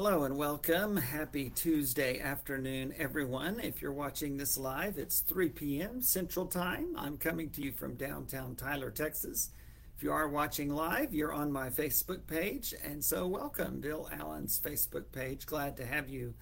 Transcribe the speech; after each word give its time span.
Hello 0.00 0.22
and 0.22 0.36
welcome. 0.36 0.96
Happy 0.96 1.50
Tuesday 1.50 2.20
afternoon, 2.20 2.94
everyone. 2.98 3.58
If 3.58 3.82
you're 3.82 3.90
watching 3.90 4.36
this 4.36 4.56
live, 4.56 4.96
it's 4.96 5.22
3 5.22 5.48
p.m. 5.48 6.00
Central 6.02 6.46
Time. 6.46 6.94
I'm 6.96 7.16
coming 7.16 7.50
to 7.50 7.62
you 7.62 7.72
from 7.72 7.96
downtown 7.96 8.54
Tyler, 8.54 8.92
Texas. 8.92 9.50
If 9.96 10.04
you 10.04 10.12
are 10.12 10.28
watching 10.28 10.72
live, 10.72 11.12
you're 11.12 11.32
on 11.32 11.50
my 11.50 11.68
Facebook 11.68 12.28
page, 12.28 12.72
and 12.84 13.04
so 13.04 13.26
welcome, 13.26 13.80
Bill 13.80 14.08
Allen's 14.12 14.60
Facebook 14.60 15.10
page. 15.10 15.46
Glad 15.46 15.76
to 15.78 15.84
have 15.84 16.08
you 16.08 16.34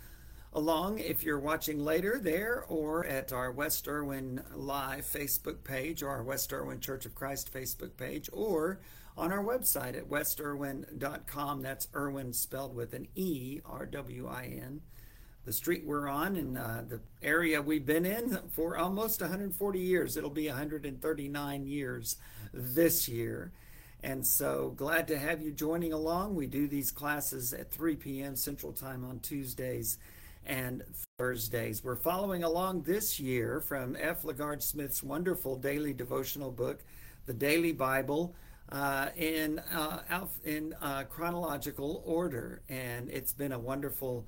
along 0.53 0.99
if 0.99 1.25
you're 1.25 1.41
watching 1.41 1.83
later 1.83 2.19
there 2.21 2.63
or 2.69 3.07
at 3.07 3.33
our 3.33 3.51
West 3.51 3.89
Erwin 3.89 4.43
Live 4.55 5.07
Facebook 5.07 5.65
page 5.65 6.03
or 6.03 6.11
our 6.11 6.23
West 6.23 6.53
Erwin 6.53 6.81
Church 6.81 7.07
of 7.07 7.15
Christ 7.15 7.51
Facebook 7.51 7.97
page 7.97 8.29
or 8.35 8.81
on 9.17 9.33
our 9.33 9.43
website 9.43 9.97
at 9.97 10.09
westerwin.com. 10.09 11.63
That's 11.63 11.89
Erwin 11.95 12.33
spelled 12.33 12.75
with 12.75 12.93
an 12.93 13.09
E, 13.15 13.61
R 13.65 13.87
W 13.87 14.29
I 14.29 14.59
N. 14.63 14.81
The 15.45 15.53
street 15.53 15.85
we're 15.87 16.09
on 16.09 16.35
and 16.35 16.59
uh, 16.59 16.83
the 16.89 17.01
area 17.23 17.63
we've 17.63 17.87
been 17.87 18.05
in 18.05 18.39
for 18.51 18.77
almost 18.77 19.21
140 19.21 19.79
years. 19.79 20.17
It'll 20.17 20.29
be 20.29 20.49
139 20.49 21.67
years 21.67 22.17
this 22.53 23.09
year. 23.09 23.53
And 24.03 24.27
so 24.27 24.75
glad 24.77 25.09
to 25.09 25.19
have 25.19 25.41
you 25.41 25.53
joining 25.53 25.93
along. 25.93 26.35
We 26.35 26.47
do 26.47 26.67
these 26.67 26.91
classes 26.91 27.53
at 27.53 27.71
3 27.71 27.97
p.m. 27.97 28.37
Central 28.37 28.73
Time 28.73 29.05
on 29.05 29.21
Tuesdays 29.21 29.99
and 30.45 30.83
Thursdays. 31.19 31.83
We're 31.83 31.97
following 31.97 32.45
along 32.45 32.83
this 32.83 33.19
year 33.19 33.61
from 33.61 33.97
F. 33.99 34.23
LaGard 34.23 34.63
Smith's 34.63 35.03
wonderful 35.03 35.57
daily 35.57 35.93
devotional 35.93 36.51
book, 36.51 36.85
The 37.27 37.35
Daily 37.35 37.73
Bible 37.73 38.35
uh, 38.71 39.09
in 39.17 39.59
uh, 39.59 40.27
in 40.45 40.75
uh, 40.81 41.05
chronological 41.05 42.03
order, 42.05 42.63
and 42.69 43.11
it's 43.11 43.33
been 43.33 43.53
a 43.53 43.59
wonderful 43.59 44.27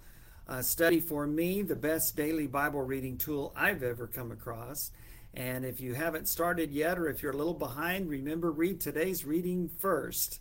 uh, 0.49 0.63
study 0.63 1.01
for 1.01 1.27
me. 1.27 1.63
The 1.63 1.77
best 1.77 2.17
daily 2.17 2.47
Bible 2.47 2.83
reading 2.83 3.19
tool 3.19 3.53
I've 3.57 3.83
ever 3.83 4.07
come 4.07 4.31
across. 4.31 4.91
And 5.35 5.65
if 5.65 5.81
you 5.81 5.95
haven't 5.95 6.27
started 6.27 6.73
yet, 6.73 6.99
or 6.99 7.09
if 7.09 7.23
you're 7.23 7.33
a 7.33 7.37
little 7.37 7.55
behind, 7.55 8.09
remember 8.09 8.51
read 8.51 8.81
today's 8.81 9.25
reading 9.25 9.69
first. 9.69 10.41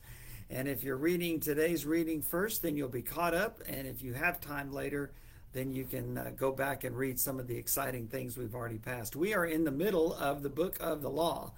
And 0.49 0.67
if 0.67 0.81
you're 0.81 0.95
reading 0.97 1.41
today's 1.41 1.85
reading 1.85 2.21
first, 2.21 2.61
then 2.61 2.77
you'll 2.77 2.87
be 2.87 3.01
caught 3.01 3.33
up. 3.33 3.59
And 3.67 3.85
if 3.85 4.01
you 4.01 4.13
have 4.13 4.39
time 4.39 4.71
later, 4.71 5.11
then 5.51 5.73
you 5.73 5.83
can 5.83 6.17
uh, 6.17 6.31
go 6.37 6.51
back 6.51 6.83
and 6.83 6.95
read 6.95 7.19
some 7.19 7.37
of 7.39 7.47
the 7.47 7.57
exciting 7.57 8.07
things 8.07 8.37
we've 8.37 8.55
already 8.55 8.77
passed. 8.77 9.15
We 9.15 9.33
are 9.33 9.45
in 9.45 9.65
the 9.65 9.71
middle 9.71 10.13
of 10.13 10.41
the 10.41 10.49
book 10.49 10.77
of 10.79 11.01
the 11.01 11.09
law. 11.09 11.51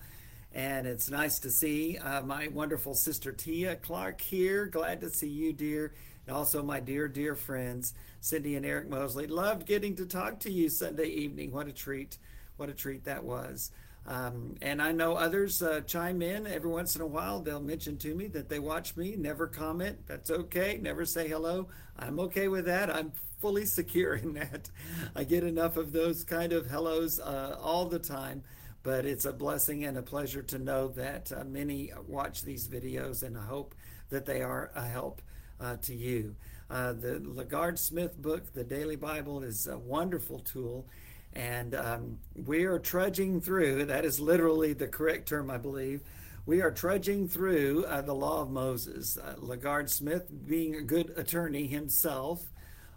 And 0.54 0.88
it's 0.88 1.10
nice 1.10 1.40
to 1.40 1.52
see 1.52 1.98
uh, 1.98 2.22
my 2.22 2.48
wonderful 2.48 2.96
sister 2.96 3.32
Tia 3.32 3.76
Clark 3.76 4.20
here. 4.22 4.66
Glad 4.66 5.02
to 5.02 5.10
see 5.10 5.30
you, 5.30 5.54
dear. 5.54 5.94
And 6.26 6.36
also 6.36 6.64
my 6.64 6.80
dear, 6.80 7.08
dear 7.08 7.36
friends, 7.36 7.94
Cindy 8.20 8.56
and 8.56 8.66
Eric 8.66 8.90
Mosley. 8.90 9.28
Loved 9.28 9.68
getting 9.68 9.96
to 9.98 10.06
talk 10.06 10.40
to 10.42 10.52
you 10.52 10.70
Sunday 10.70 11.08
evening. 11.08 11.52
What 11.52 11.68
a 11.68 11.72
treat. 11.72 12.18
What 12.58 12.70
a 12.70 12.74
treat 12.74 13.06
that 13.06 13.24
was. 13.24 13.72
Um, 14.08 14.56
and 14.62 14.82
I 14.82 14.92
know 14.92 15.16
others 15.16 15.62
uh, 15.62 15.82
chime 15.82 16.24
in 16.24 16.48
every 16.48 16.70
once 16.70 16.96
in 16.96 17.02
a 17.02 17.08
while. 17.08 17.42
They'll 17.42 17.62
mention 17.62 17.98
to 17.98 18.16
me 18.16 18.26
that 18.28 18.50
they 18.50 18.58
watch 18.58 18.98
me, 18.98 19.16
never 19.16 19.46
comment. 19.46 20.08
That's 20.08 20.32
okay. 20.32 20.80
Never 20.82 21.06
say 21.06 21.28
hello. 21.28 21.68
I'm 21.98 22.20
okay 22.22 22.48
with 22.48 22.66
that. 22.66 22.90
I'm 22.90 23.12
fully 23.40 23.66
secure 23.68 24.16
in 24.16 24.34
that. 24.34 24.72
I 25.16 25.26
get 25.26 25.44
enough 25.44 25.78
of 25.78 25.92
those 25.92 26.24
kind 26.24 26.54
of 26.54 26.68
hellos 26.68 27.20
uh, 27.20 27.58
all 27.62 27.86
the 27.86 28.00
time 28.00 28.44
but 28.84 29.06
it's 29.06 29.26
a 29.26 29.34
blessing 29.34 29.86
and 29.86 29.98
a 29.98 30.02
pleasure 30.02 30.42
to 30.44 30.58
know 30.58 30.88
that 30.90 31.32
uh, 31.32 31.44
many 31.44 31.92
watch 32.08 32.44
these 32.44 32.68
videos, 32.68 33.24
and 33.24 33.38
I 33.38 33.44
hope 33.44 33.76
that 34.10 34.26
they 34.26 34.42
are 34.42 34.72
a 34.76 34.86
help 34.88 35.22
uh, 35.60 35.78
to 35.84 35.96
you. 35.96 36.36
Uh, 36.70 36.94
the 36.94 37.20
LaGard 37.20 37.78
Smith 37.78 38.16
book, 38.22 38.54
The 38.54 38.64
Daily 38.64 38.96
Bible, 38.96 39.44
is 39.44 39.68
a 39.68 39.78
wonderful 39.78 40.40
tool, 40.40 40.86
and 41.34 41.76
um, 41.76 42.18
we 42.46 42.64
are 42.64 42.80
trudging 42.80 43.42
through, 43.42 43.86
that 43.86 44.06
is 44.06 44.20
literally 44.20 44.74
the 44.74 44.88
correct 44.88 45.28
term, 45.28 45.50
I 45.50 45.58
believe. 45.58 46.02
We 46.46 46.62
are 46.62 46.72
trudging 46.72 47.28
through 47.28 47.86
uh, 47.86 48.02
the 48.02 48.16
law 48.16 48.42
of 48.42 48.50
Moses. 48.50 49.18
Uh, 49.18 49.36
LaGard 49.40 49.90
Smith, 49.90 50.28
being 50.48 50.76
a 50.76 50.82
good 50.82 51.14
attorney 51.16 51.68
himself, 51.68 52.44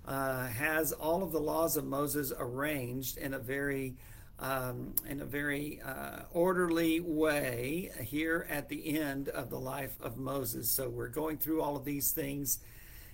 uh, 0.07 0.47
has 0.47 0.93
all 0.93 1.23
of 1.23 1.33
the 1.33 1.41
laws 1.41 1.77
of 1.77 1.85
Moses 1.85 2.33
arranged 2.39 3.19
in 3.19 3.35
a 3.35 3.39
very 3.39 3.95
um, 4.43 4.93
in 5.09 5.21
a 5.21 5.25
very 5.25 5.81
uh, 5.87 6.25
orderly 6.33 6.99
way 6.99 7.93
here 8.03 8.45
at 8.51 8.69
the 8.69 8.99
end 8.99 9.29
of 9.29 9.51
the 9.51 9.59
life 9.59 9.97
of 10.03 10.17
Moses. 10.19 10.69
So 10.69 10.89
we're 10.89 11.09
going 11.09 11.39
through 11.39 11.63
all 11.63 11.77
of 11.77 11.85
these 11.85 12.11
things, 12.11 12.59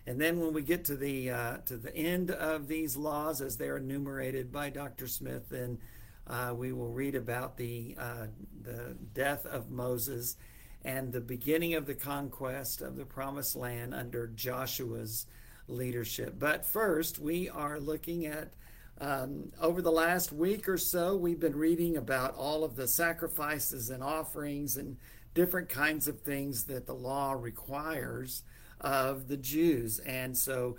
and 0.06 0.19
then 0.19 0.41
when 0.41 0.55
we 0.55 0.62
get 0.62 0.87
to 0.87 0.97
the 0.97 1.31
uh, 1.31 1.56
to 1.67 1.77
the 1.77 1.94
end 1.94 2.31
of 2.31 2.67
these 2.67 2.97
laws 2.97 3.43
as 3.43 3.59
they're 3.59 3.77
enumerated 3.77 4.50
by 4.50 4.71
Dr. 4.71 5.06
Smith, 5.06 5.50
then 5.50 5.78
uh, 6.27 6.55
we 6.56 6.72
will 6.72 6.91
read 6.91 7.15
about 7.15 7.59
the 7.59 7.94
uh, 7.99 8.27
the 8.62 8.97
death 9.12 9.44
of 9.44 9.71
Moses 9.71 10.37
and 10.83 11.12
the 11.12 11.21
beginning 11.21 11.75
of 11.75 11.84
the 11.84 11.94
conquest 11.94 12.81
of 12.81 12.97
the 12.97 13.05
Promised 13.05 13.55
Land 13.55 13.93
under 13.93 14.28
Joshua's 14.28 15.27
leadership. 15.67 16.38
But 16.38 16.65
first, 16.65 17.19
we 17.19 17.50
are 17.50 17.78
looking 17.78 18.25
at 18.25 18.55
um, 19.01 19.53
over 19.61 19.81
the 19.81 19.93
last 19.93 20.33
week 20.33 20.69
or 20.69 20.79
so, 20.79 21.17
we've 21.17 21.39
been 21.39 21.57
reading 21.57 21.97
about 21.97 22.35
all 22.35 22.65
of 22.65 22.75
the 22.75 22.89
sacrifices 22.89 23.91
and 23.91 24.03
offerings 24.03 24.77
and 24.77 24.97
different 25.35 25.69
kinds 25.69 26.09
of 26.09 26.21
things 26.21 26.65
that 26.65 26.87
the 26.87 26.95
law 26.95 27.33
requires 27.33 28.43
of 28.81 29.29
the 29.29 29.37
Jews. 29.37 30.01
And 30.01 30.37
so 30.37 30.77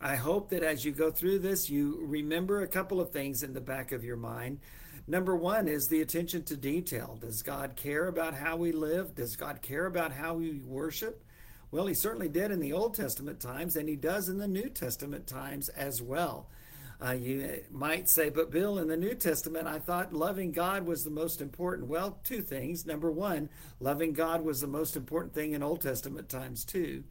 I 0.00 0.16
hope 0.16 0.50
that 0.50 0.62
as 0.62 0.84
you 0.84 0.92
go 0.92 1.10
through 1.10 1.40
this, 1.40 1.68
you 1.68 1.98
remember 2.02 2.62
a 2.62 2.68
couple 2.68 3.00
of 3.00 3.10
things 3.10 3.42
in 3.42 3.52
the 3.52 3.60
back 3.60 3.92
of 3.92 4.04
your 4.04 4.16
mind. 4.16 4.60
Number 5.08 5.34
one 5.34 5.68
is 5.68 5.88
the 5.88 6.02
attention 6.02 6.42
to 6.44 6.56
detail. 6.56 7.18
Does 7.20 7.42
God 7.42 7.76
care 7.76 8.06
about 8.06 8.34
how 8.34 8.56
we 8.56 8.72
live? 8.72 9.14
Does 9.14 9.36
God 9.36 9.62
care 9.62 9.86
about 9.86 10.12
how 10.12 10.34
we 10.34 10.60
worship? 10.64 11.24
Well, 11.70 11.86
He 11.86 11.94
certainly 11.94 12.28
did 12.28 12.50
in 12.50 12.60
the 12.60 12.72
Old 12.72 12.94
Testament 12.94 13.40
times, 13.40 13.76
and 13.76 13.88
He 13.88 13.96
does 13.96 14.28
in 14.28 14.38
the 14.38 14.48
New 14.48 14.68
Testament 14.68 15.26
times 15.26 15.68
as 15.70 16.02
well. 16.02 16.48
Uh, 17.04 17.12
you 17.12 17.62
might 17.70 18.08
say, 18.08 18.30
but 18.30 18.50
Bill, 18.50 18.78
in 18.78 18.88
the 18.88 18.96
New 18.96 19.14
Testament, 19.14 19.66
I 19.66 19.78
thought 19.78 20.14
loving 20.14 20.50
God 20.50 20.86
was 20.86 21.04
the 21.04 21.10
most 21.10 21.42
important. 21.42 21.88
Well, 21.88 22.18
two 22.24 22.40
things. 22.40 22.86
Number 22.86 23.10
one, 23.10 23.50
loving 23.80 24.12
God 24.14 24.42
was 24.42 24.60
the 24.62 24.66
most 24.66 24.96
important 24.96 25.34
thing 25.34 25.52
in 25.52 25.62
Old 25.62 25.82
Testament 25.82 26.28
times 26.28 26.64
too. 26.64 27.04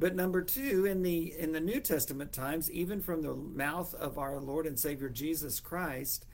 But 0.00 0.16
number 0.16 0.40
two, 0.40 0.86
in 0.86 1.02
the 1.02 1.38
in 1.38 1.52
the 1.52 1.60
New 1.60 1.78
Testament 1.78 2.32
times, 2.32 2.70
even 2.70 3.02
from 3.02 3.22
the 3.22 3.34
mouth 3.34 3.94
of 3.94 4.18
our 4.18 4.40
Lord 4.40 4.66
and 4.66 4.78
Savior 4.78 5.10
Jesus 5.10 5.60
Christ, 5.60 6.24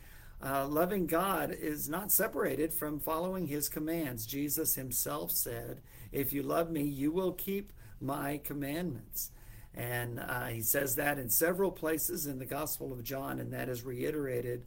uh, 0.42 0.68
loving 0.68 1.06
God 1.06 1.50
is 1.50 1.88
not 1.88 2.12
separated 2.12 2.72
from 2.72 3.00
following 3.00 3.48
His 3.48 3.68
commands. 3.68 4.24
Jesus 4.24 4.76
Himself 4.76 5.32
said, 5.32 5.82
"If 6.12 6.32
you 6.32 6.44
love 6.44 6.70
Me, 6.70 6.82
you 6.82 7.10
will 7.10 7.32
keep 7.32 7.72
My 8.00 8.38
commandments." 8.38 9.32
And 9.76 10.18
uh, 10.18 10.46
he 10.46 10.62
says 10.62 10.94
that 10.96 11.18
in 11.18 11.28
several 11.28 11.70
places 11.70 12.26
in 12.26 12.38
the 12.38 12.46
Gospel 12.46 12.92
of 12.92 13.04
John, 13.04 13.40
and 13.40 13.52
that 13.52 13.68
is 13.68 13.84
reiterated 13.84 14.64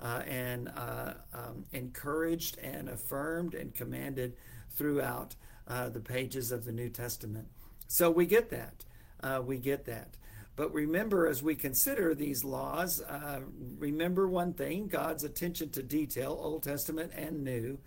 uh, 0.00 0.22
and 0.26 0.70
uh, 0.76 1.14
um, 1.34 1.64
encouraged 1.72 2.58
and 2.58 2.88
affirmed 2.88 3.54
and 3.54 3.74
commanded 3.74 4.36
throughout 4.70 5.34
uh, 5.66 5.88
the 5.88 6.00
pages 6.00 6.52
of 6.52 6.64
the 6.64 6.72
New 6.72 6.88
Testament. 6.88 7.48
So 7.88 8.10
we 8.10 8.26
get 8.26 8.50
that. 8.50 8.84
Uh, 9.20 9.42
we 9.44 9.58
get 9.58 9.84
that. 9.86 10.16
But 10.54 10.72
remember, 10.72 11.26
as 11.26 11.42
we 11.42 11.54
consider 11.54 12.14
these 12.14 12.44
laws, 12.44 13.00
uh, 13.00 13.40
remember 13.78 14.28
one 14.28 14.52
thing 14.52 14.86
God's 14.86 15.24
attention 15.24 15.70
to 15.70 15.82
detail, 15.82 16.38
Old 16.40 16.62
Testament 16.62 17.12
and 17.16 17.42
New, 17.42 17.78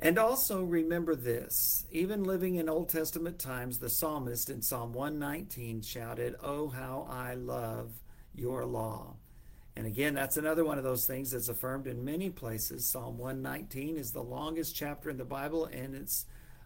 and 0.00 0.18
also 0.18 0.62
remember 0.62 1.14
this 1.14 1.86
even 1.90 2.24
living 2.24 2.54
in 2.54 2.68
Old 2.68 2.88
Testament 2.88 3.38
times, 3.38 3.78
the 3.78 3.90
psalmist 3.90 4.48
in 4.48 4.62
Psalm 4.62 4.94
119 4.94 5.82
shouted, 5.82 6.36
Oh, 6.42 6.68
how 6.68 7.06
I 7.08 7.34
love 7.34 7.92
your 8.34 8.64
law. 8.64 9.16
And 9.76 9.86
again, 9.86 10.14
that's 10.14 10.38
another 10.38 10.64
one 10.64 10.78
of 10.78 10.84
those 10.84 11.06
things 11.06 11.30
that's 11.30 11.48
affirmed 11.48 11.86
in 11.86 12.04
many 12.04 12.30
places. 12.30 12.88
Psalm 12.88 13.18
119 13.18 13.98
is 13.98 14.10
the 14.12 14.22
longest 14.22 14.74
chapter 14.74 15.10
in 15.10 15.18
the 15.18 15.24
Bible, 15.24 15.66
and 15.66 15.94
its, 15.94 16.24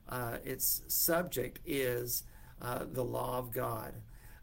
uh, 0.09 0.39
its 0.45 0.83
subject 0.87 1.59
is 1.67 2.23
uh, 2.63 2.85
the 2.91 3.05
law 3.05 3.39
of 3.39 3.53
God. 3.53 3.95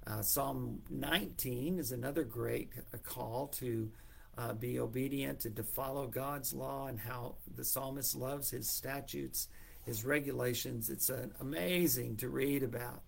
Uh, 0.06 0.22
Psalm 0.22 0.82
19 0.90 1.80
is 1.80 1.92
another 1.92 2.24
great 2.24 2.72
call 3.04 3.48
to 3.48 3.90
uh, 4.38 4.54
be 4.54 4.80
obedient 4.80 5.46
and 5.46 5.56
to 5.56 5.64
follow 5.64 6.08
God's 6.08 6.54
law 6.54 6.88
and 6.88 7.00
how 7.00 7.36
the 7.56 7.64
psalmist 7.64 8.16
loves 8.16 8.50
his 8.50 8.70
statutes, 8.70 9.48
his 9.86 10.06
regulations. 10.06 10.90
It's 10.90 11.12
amazing 11.40 12.18
to 12.18 12.30
read 12.30 12.64
about. 12.64 13.04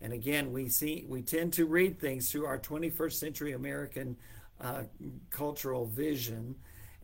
And 0.00 0.12
again, 0.12 0.52
we 0.52 0.68
see 0.68 1.04
we 1.08 1.22
tend 1.22 1.52
to 1.54 1.66
read 1.66 1.98
things 1.98 2.30
through 2.30 2.46
our 2.46 2.58
21st 2.58 3.12
century 3.12 3.52
American 3.52 4.16
uh, 4.60 4.84
cultural 5.30 5.86
vision, 5.86 6.54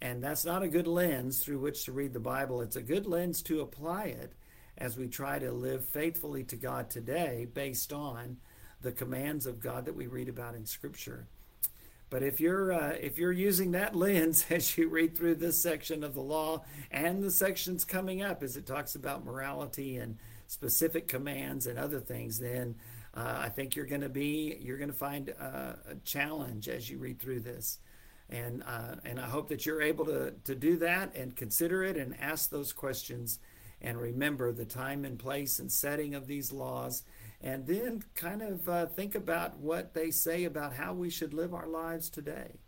and 0.00 0.22
that's 0.22 0.44
not 0.44 0.62
a 0.62 0.68
good 0.68 0.86
lens 0.86 1.42
through 1.42 1.58
which 1.58 1.84
to 1.84 1.92
read 1.92 2.12
the 2.12 2.20
Bible. 2.20 2.60
It's 2.60 2.76
a 2.76 2.82
good 2.82 3.06
lens 3.06 3.42
to 3.42 3.60
apply 3.60 4.04
it 4.04 4.32
as 4.78 4.96
we 4.96 5.08
try 5.08 5.38
to 5.38 5.52
live 5.52 5.84
faithfully 5.84 6.44
to 6.44 6.56
God 6.56 6.90
today, 6.90 7.46
based 7.52 7.92
on 7.92 8.36
the 8.82 8.92
commands 8.92 9.46
of 9.46 9.60
God 9.60 9.86
that 9.86 9.96
we 9.96 10.06
read 10.06 10.28
about 10.28 10.54
in 10.54 10.66
Scripture. 10.66 11.26
But 12.08 12.22
if 12.22 12.40
you're 12.40 12.72
uh, 12.72 12.94
if 13.00 13.18
you're 13.18 13.32
using 13.32 13.72
that 13.72 13.96
lens 13.96 14.46
as 14.50 14.76
you 14.78 14.88
read 14.88 15.16
through 15.16 15.36
this 15.36 15.60
section 15.60 16.04
of 16.04 16.14
the 16.14 16.20
law 16.20 16.64
and 16.90 17.22
the 17.22 17.30
sections 17.30 17.84
coming 17.84 18.22
up, 18.22 18.42
as 18.42 18.56
it 18.56 18.66
talks 18.66 18.94
about 18.94 19.24
morality 19.24 19.96
and 19.96 20.16
specific 20.46 21.08
commands 21.08 21.66
and 21.66 21.78
other 21.78 22.00
things, 22.00 22.38
then 22.38 22.76
uh, 23.14 23.38
I 23.38 23.48
think 23.48 23.74
you're 23.74 23.86
going 23.86 24.02
to 24.02 24.08
be 24.08 24.58
you're 24.60 24.78
going 24.78 24.90
to 24.90 24.96
find 24.96 25.34
uh, 25.40 25.72
a 25.90 25.94
challenge 26.04 26.68
as 26.68 26.88
you 26.88 26.98
read 26.98 27.18
through 27.18 27.40
this, 27.40 27.78
and 28.30 28.62
uh, 28.64 28.96
and 29.04 29.18
I 29.18 29.26
hope 29.26 29.48
that 29.48 29.66
you're 29.66 29.82
able 29.82 30.04
to 30.06 30.32
to 30.44 30.54
do 30.54 30.76
that 30.78 31.14
and 31.16 31.34
consider 31.34 31.82
it 31.82 31.96
and 31.96 32.14
ask 32.20 32.50
those 32.50 32.72
questions, 32.72 33.40
and 33.80 33.98
remember 33.98 34.52
the 34.52 34.64
time 34.64 35.04
and 35.04 35.18
place 35.18 35.58
and 35.58 35.72
setting 35.72 36.14
of 36.14 36.28
these 36.28 36.52
laws 36.52 37.02
and 37.46 37.64
then 37.64 38.02
kind 38.16 38.42
of 38.42 38.68
uh, 38.68 38.86
think 38.86 39.14
about 39.14 39.56
what 39.58 39.94
they 39.94 40.10
say 40.10 40.42
about 40.42 40.74
how 40.74 40.92
we 40.92 41.08
should 41.08 41.32
live 41.32 41.54
our 41.54 41.68
lives 41.68 42.10
today. 42.10 42.58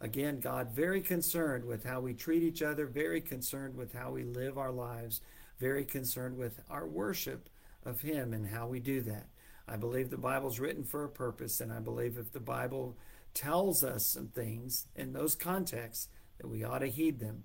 Again, 0.00 0.38
God 0.38 0.70
very 0.70 1.00
concerned 1.00 1.64
with 1.64 1.82
how 1.82 1.98
we 1.98 2.14
treat 2.14 2.44
each 2.44 2.62
other, 2.62 2.86
very 2.86 3.20
concerned 3.20 3.74
with 3.74 3.92
how 3.92 4.12
we 4.12 4.22
live 4.22 4.56
our 4.56 4.70
lives, 4.70 5.22
very 5.58 5.84
concerned 5.84 6.36
with 6.36 6.60
our 6.70 6.86
worship 6.86 7.48
of 7.84 8.02
Him 8.02 8.32
and 8.32 8.46
how 8.46 8.68
we 8.68 8.78
do 8.78 9.00
that. 9.00 9.26
I 9.66 9.74
believe 9.74 10.08
the 10.08 10.16
Bible's 10.16 10.60
written 10.60 10.84
for 10.84 11.02
a 11.02 11.08
purpose, 11.08 11.60
and 11.60 11.72
I 11.72 11.80
believe 11.80 12.16
if 12.16 12.30
the 12.30 12.38
Bible 12.38 12.96
tells 13.34 13.82
us 13.82 14.06
some 14.06 14.28
things 14.28 14.86
in 14.94 15.12
those 15.12 15.34
contexts, 15.34 16.06
that 16.38 16.46
we 16.46 16.62
ought 16.62 16.78
to 16.78 16.86
heed 16.86 17.18
them. 17.18 17.42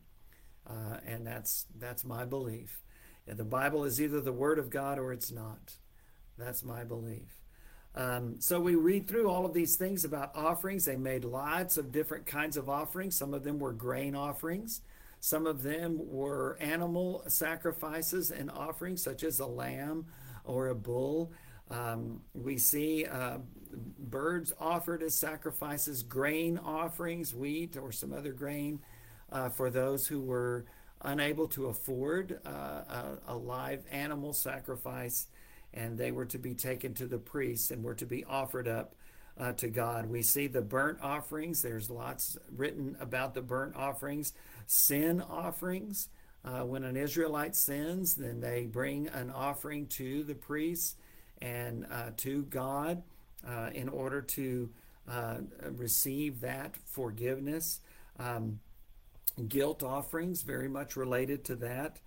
Uh, 0.70 1.00
and 1.08 1.26
that's 1.26 1.66
that's 1.80 2.06
my 2.06 2.24
belief. 2.24 2.82
The 3.26 3.44
Bible 3.44 3.84
is 3.84 4.00
either 4.00 4.22
the 4.22 4.32
Word 4.32 4.60
of 4.60 4.70
God 4.70 5.00
or 5.00 5.12
it's 5.12 5.32
not. 5.32 5.74
That's 6.38 6.64
my 6.64 6.84
belief. 6.84 7.38
Um, 7.96 8.36
so 8.40 8.60
we 8.60 8.76
read 8.76 9.08
through 9.08 9.28
all 9.28 9.46
of 9.46 9.54
these 9.54 9.76
things 9.76 10.06
about 10.06 10.36
offerings. 10.36 10.86
They 10.86 10.96
made 10.96 11.26
lots 11.26 11.78
of 11.78 11.92
different 11.92 12.28
kinds 12.28 12.56
of 12.56 12.70
offerings. 12.70 13.16
Some 13.16 13.34
of 13.34 13.44
them 13.44 13.58
were 13.58 13.74
grain 13.74 14.16
offerings. 14.16 14.82
Some 15.20 15.48
of 15.48 15.64
them 15.64 15.98
were 16.00 16.58
animal 16.62 17.24
sacrifices 17.28 18.30
and 18.30 18.52
offerings, 18.52 19.02
such 19.02 19.24
as 19.24 19.40
a 19.40 19.48
lamb 19.48 20.06
or 20.44 20.68
a 20.68 20.76
bull. 20.76 21.32
Um, 21.72 22.22
we 22.36 22.60
see 22.60 23.06
uh, 23.06 23.40
birds 24.00 24.54
offered 24.60 25.02
as 25.02 25.16
sacrifices, 25.16 26.04
grain 26.04 26.60
offerings, 26.60 27.34
wheat 27.34 27.78
or 27.78 27.92
some 27.92 28.14
other 28.14 28.32
grain 28.32 28.80
uh, 29.32 29.50
for 29.50 29.72
those 29.72 30.08
who 30.08 30.22
were 30.22 30.66
unable 31.02 31.48
to 31.48 31.68
afford 31.68 32.40
uh, 32.46 32.50
a, 32.50 33.18
a 33.30 33.36
live 33.36 33.84
animal 33.92 34.34
sacrifice 34.34 35.28
and 35.74 35.98
they 35.98 36.12
were 36.12 36.26
to 36.26 36.38
be 36.38 36.54
taken 36.54 36.94
to 36.96 37.06
the 37.06 37.18
priests 37.18 37.72
and 37.72 37.84
were 37.84 37.96
to 37.96 38.06
be 38.06 38.24
offered 38.26 38.68
up 38.68 38.96
uh, 39.40 39.54
to 39.54 39.68
God. 39.68 40.08
We 40.08 40.22
see 40.22 40.48
the 40.48 40.62
burnt 40.62 41.00
offerings. 41.02 41.62
There's 41.62 41.90
lots 41.90 42.38
written 42.56 42.98
about 43.00 43.34
the 43.34 43.42
burnt 43.42 43.76
offerings, 43.76 44.34
sin 44.66 45.22
offerings. 45.22 46.10
Uh, 46.46 46.64
when 46.64 46.84
an 46.84 46.96
Israelite 46.96 47.56
sins, 47.56 48.16
then 48.16 48.40
they 48.40 48.66
bring 48.66 49.08
an 49.10 49.30
offering 49.30 49.86
to 49.88 50.24
the 50.24 50.36
priests 50.36 50.96
and 51.42 51.86
uh, 51.92 52.12
to 52.18 52.44
God 52.44 53.04
uh, 53.46 53.70
in 53.74 53.90
order 53.90 54.22
to 54.22 54.70
uh, 55.10 55.38
receive 55.72 56.42
that 56.42 56.76
forgiveness. 56.86 57.82
Um, 58.18 58.60
guilt 59.48 59.84
offerings, 59.84 60.42
very 60.42 60.68
much 60.68 60.96
related 60.96 61.44
to 61.46 61.56
that. 61.58 62.00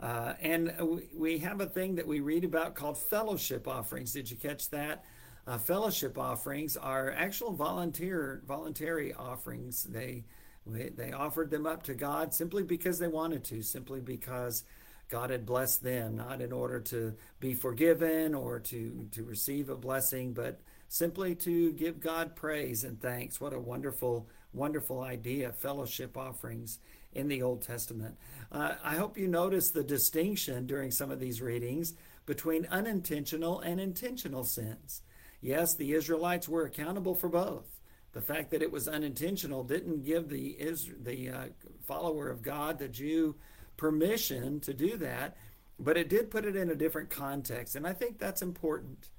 Uh, 0.00 0.34
and 0.40 0.72
we 1.14 1.38
have 1.38 1.60
a 1.60 1.66
thing 1.66 1.96
that 1.96 2.06
we 2.06 2.20
read 2.20 2.44
about 2.44 2.74
called 2.74 2.98
fellowship 2.98 3.66
offerings. 3.66 4.12
Did 4.12 4.30
you 4.30 4.36
catch 4.36 4.70
that? 4.70 5.04
Uh, 5.46 5.58
fellowship 5.58 6.18
offerings 6.18 6.76
are 6.76 7.10
actual 7.10 7.52
volunteer 7.52 8.42
voluntary 8.46 9.14
offerings. 9.14 9.84
They 9.84 10.24
they 10.66 11.12
offered 11.12 11.50
them 11.50 11.66
up 11.66 11.84
to 11.84 11.94
God 11.94 12.34
simply 12.34 12.62
because 12.62 12.98
they 12.98 13.08
wanted 13.08 13.44
to, 13.44 13.62
simply 13.62 14.00
because 14.00 14.64
God 15.08 15.30
had 15.30 15.46
blessed 15.46 15.82
them, 15.82 16.16
not 16.16 16.42
in 16.42 16.52
order 16.52 16.80
to 16.80 17.14
be 17.40 17.54
forgiven 17.54 18.34
or 18.34 18.60
to 18.60 19.08
to 19.12 19.24
receive 19.24 19.70
a 19.70 19.76
blessing, 19.76 20.34
but 20.34 20.60
simply 20.88 21.34
to 21.36 21.72
give 21.72 21.98
God 21.98 22.36
praise 22.36 22.84
and 22.84 23.00
thanks. 23.00 23.40
What 23.40 23.54
a 23.54 23.58
wonderful, 23.58 24.28
wonderful 24.52 25.00
idea! 25.00 25.52
Fellowship 25.52 26.16
offerings 26.18 26.78
in 27.18 27.28
the 27.28 27.42
Old 27.42 27.62
Testament. 27.62 28.16
Uh, 28.50 28.74
I 28.82 28.94
hope 28.96 29.18
you 29.18 29.28
notice 29.28 29.70
the 29.70 29.82
distinction 29.82 30.66
during 30.66 30.90
some 30.90 31.10
of 31.10 31.18
these 31.18 31.42
readings 31.42 31.94
between 32.24 32.66
unintentional 32.70 33.60
and 33.60 33.80
intentional 33.80 34.44
sins. 34.44 35.02
Yes, 35.40 35.74
the 35.74 35.92
Israelites 35.92 36.48
were 36.48 36.64
accountable 36.64 37.14
for 37.14 37.28
both. 37.28 37.66
The 38.12 38.20
fact 38.20 38.50
that 38.52 38.62
it 38.62 38.72
was 38.72 38.88
unintentional 38.88 39.64
didn't 39.64 40.04
give 40.04 40.28
the 40.28 40.56
the 41.02 41.28
uh, 41.28 41.44
follower 41.84 42.30
of 42.30 42.42
God, 42.42 42.78
the 42.78 42.88
Jew, 42.88 43.36
permission 43.76 44.60
to 44.60 44.72
do 44.72 44.96
that, 44.96 45.36
but 45.78 45.96
it 45.96 46.08
did 46.08 46.30
put 46.30 46.44
it 46.44 46.56
in 46.56 46.70
a 46.70 46.74
different 46.74 47.10
context, 47.10 47.76
and 47.76 47.86
I 47.86 47.92
think 47.92 48.18
that's 48.18 48.42
important. 48.42 49.10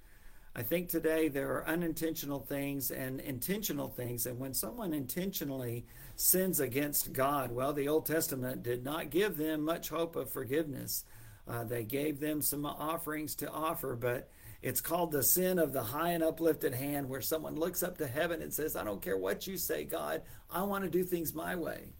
I 0.55 0.63
think 0.63 0.89
today 0.89 1.27
there 1.27 1.51
are 1.53 1.67
unintentional 1.67 2.39
things 2.39 2.91
and 2.91 3.19
intentional 3.19 3.87
things, 3.87 4.25
and 4.25 4.39
when 4.39 4.53
someone 4.53 4.93
intentionally 4.93 5.85
sins 6.15 6.59
against 6.59 7.13
God. 7.13 7.51
Well, 7.51 7.71
the 7.71 7.87
Old 7.87 8.05
Testament 8.05 8.61
did 8.61 8.83
not 8.83 9.09
give 9.09 9.37
them 9.37 9.61
much 9.61 9.89
hope 9.89 10.15
of 10.15 10.29
forgiveness. 10.29 11.05
Uh, 11.47 11.63
they 11.63 11.83
gave 11.83 12.19
them 12.19 12.41
some 12.41 12.65
offerings 12.65 13.35
to 13.35 13.49
offer, 13.49 13.95
but 13.95 14.29
it's 14.61 14.81
called 14.81 15.11
the 15.11 15.23
sin 15.23 15.57
of 15.57 15.71
the 15.71 15.83
high 15.83 16.09
and 16.09 16.23
uplifted 16.23 16.73
hand, 16.73 17.07
where 17.07 17.21
someone 17.21 17.55
looks 17.55 17.83
up 17.83 17.97
to 17.99 18.07
heaven 18.07 18.41
and 18.41 18.53
says, 18.53 18.75
I 18.75 18.83
don't 18.83 19.01
care 19.01 19.17
what 19.17 19.47
you 19.47 19.55
say, 19.55 19.85
God, 19.85 20.21
I 20.51 20.63
want 20.63 20.83
to 20.83 20.89
do 20.89 21.03
things 21.03 21.33
my 21.33 21.55
way. 21.55 21.93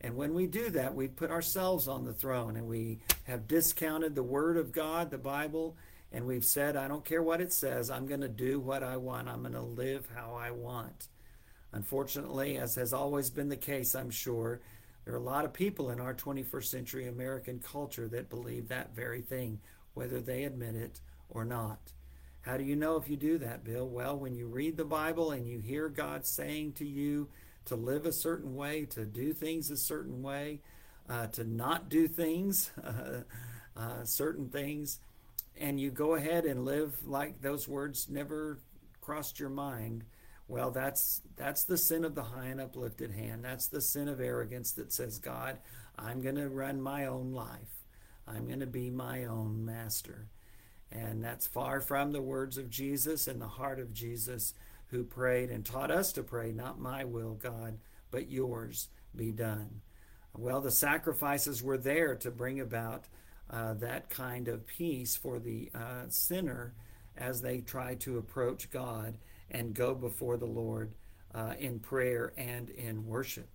And 0.00 0.16
when 0.16 0.32
we 0.32 0.46
do 0.46 0.70
that, 0.70 0.94
we 0.94 1.08
put 1.08 1.30
ourselves 1.30 1.88
on 1.88 2.04
the 2.04 2.12
throne 2.12 2.56
and 2.56 2.68
we 2.68 3.00
have 3.24 3.48
discounted 3.48 4.14
the 4.14 4.22
Word 4.22 4.56
of 4.56 4.72
God, 4.72 5.10
the 5.10 5.18
Bible, 5.18 5.76
and 6.12 6.26
we've 6.26 6.44
said, 6.44 6.76
I 6.76 6.88
don't 6.88 7.04
care 7.04 7.22
what 7.22 7.40
it 7.40 7.52
says, 7.52 7.90
I'm 7.90 8.06
going 8.06 8.22
to 8.22 8.28
do 8.28 8.60
what 8.60 8.82
I 8.82 8.96
want, 8.96 9.28
I'm 9.28 9.42
going 9.42 9.52
to 9.52 9.60
live 9.60 10.08
how 10.14 10.34
I 10.34 10.50
want. 10.50 11.08
Unfortunately, 11.72 12.56
as 12.56 12.74
has 12.76 12.92
always 12.92 13.28
been 13.30 13.48
the 13.48 13.56
case, 13.56 13.94
I'm 13.94 14.10
sure, 14.10 14.60
there 15.04 15.14
are 15.14 15.18
a 15.18 15.22
lot 15.22 15.44
of 15.44 15.52
people 15.52 15.90
in 15.90 16.00
our 16.00 16.14
21st 16.14 16.64
century 16.64 17.08
American 17.08 17.60
culture 17.60 18.08
that 18.08 18.30
believe 18.30 18.68
that 18.68 18.94
very 18.94 19.22
thing, 19.22 19.60
whether 19.94 20.20
they 20.20 20.44
admit 20.44 20.74
it 20.74 21.00
or 21.30 21.44
not. 21.44 21.92
How 22.42 22.56
do 22.56 22.64
you 22.64 22.76
know 22.76 22.96
if 22.96 23.08
you 23.08 23.16
do 23.16 23.38
that, 23.38 23.64
Bill? 23.64 23.86
Well, 23.86 24.16
when 24.16 24.34
you 24.34 24.46
read 24.46 24.76
the 24.76 24.84
Bible 24.84 25.32
and 25.32 25.46
you 25.46 25.60
hear 25.60 25.88
God 25.88 26.26
saying 26.26 26.72
to 26.74 26.86
you 26.86 27.28
to 27.66 27.76
live 27.76 28.06
a 28.06 28.12
certain 28.12 28.54
way, 28.54 28.86
to 28.86 29.04
do 29.04 29.34
things 29.34 29.70
a 29.70 29.76
certain 29.76 30.22
way, 30.22 30.60
uh, 31.08 31.26
to 31.28 31.44
not 31.44 31.88
do 31.88 32.08
things, 32.08 32.70
uh, 32.82 33.22
uh, 33.76 34.04
certain 34.04 34.48
things, 34.48 35.00
and 35.60 35.80
you 35.80 35.90
go 35.90 36.14
ahead 36.14 36.44
and 36.44 36.64
live 36.64 37.06
like 37.06 37.40
those 37.40 37.68
words 37.68 38.08
never 38.08 38.58
crossed 39.00 39.40
your 39.40 39.50
mind, 39.50 40.04
well, 40.48 40.70
that's 40.70 41.22
that's 41.36 41.64
the 41.64 41.76
sin 41.76 42.04
of 42.04 42.14
the 42.14 42.22
high 42.22 42.46
and 42.46 42.60
uplifted 42.60 43.12
hand. 43.12 43.44
That's 43.44 43.68
the 43.68 43.80
sin 43.80 44.08
of 44.08 44.20
arrogance 44.20 44.72
that 44.72 44.92
says, 44.92 45.18
God, 45.18 45.58
I'm 45.98 46.22
going 46.22 46.36
to 46.36 46.48
run 46.48 46.80
my 46.80 47.06
own 47.06 47.32
life. 47.32 47.84
I'm 48.26 48.46
going 48.46 48.60
to 48.60 48.66
be 48.66 48.90
my 48.90 49.24
own 49.24 49.64
master. 49.64 50.28
And 50.90 51.22
that's 51.22 51.46
far 51.46 51.80
from 51.80 52.12
the 52.12 52.22
words 52.22 52.56
of 52.56 52.70
Jesus 52.70 53.28
and 53.28 53.40
the 53.40 53.48
heart 53.48 53.78
of 53.78 53.92
Jesus 53.92 54.54
who 54.86 55.04
prayed 55.04 55.50
and 55.50 55.64
taught 55.64 55.90
us 55.90 56.12
to 56.12 56.22
pray, 56.22 56.50
not 56.50 56.80
my 56.80 57.04
will, 57.04 57.34
God, 57.34 57.78
but 58.10 58.30
yours 58.30 58.88
be 59.14 59.32
done. 59.32 59.82
Well, 60.34 60.60
the 60.60 60.70
sacrifices 60.70 61.62
were 61.62 61.76
there 61.76 62.14
to 62.16 62.30
bring 62.30 62.60
about 62.60 63.04
uh, 63.50 63.74
that 63.74 64.10
kind 64.10 64.48
of 64.48 64.66
peace 64.66 65.16
for 65.16 65.38
the 65.38 65.70
uh, 65.74 66.04
sinner 66.08 66.74
as 67.16 67.40
they 67.40 67.60
try 67.60 67.94
to 67.96 68.18
approach 68.18 68.70
God 68.70 69.16
and 69.50 69.74
go 69.74 69.94
before 69.94 70.36
the 70.36 70.46
Lord 70.46 70.92
uh, 71.34 71.54
in 71.58 71.78
prayer 71.78 72.32
and 72.36 72.70
in 72.70 73.06
worship. 73.06 73.48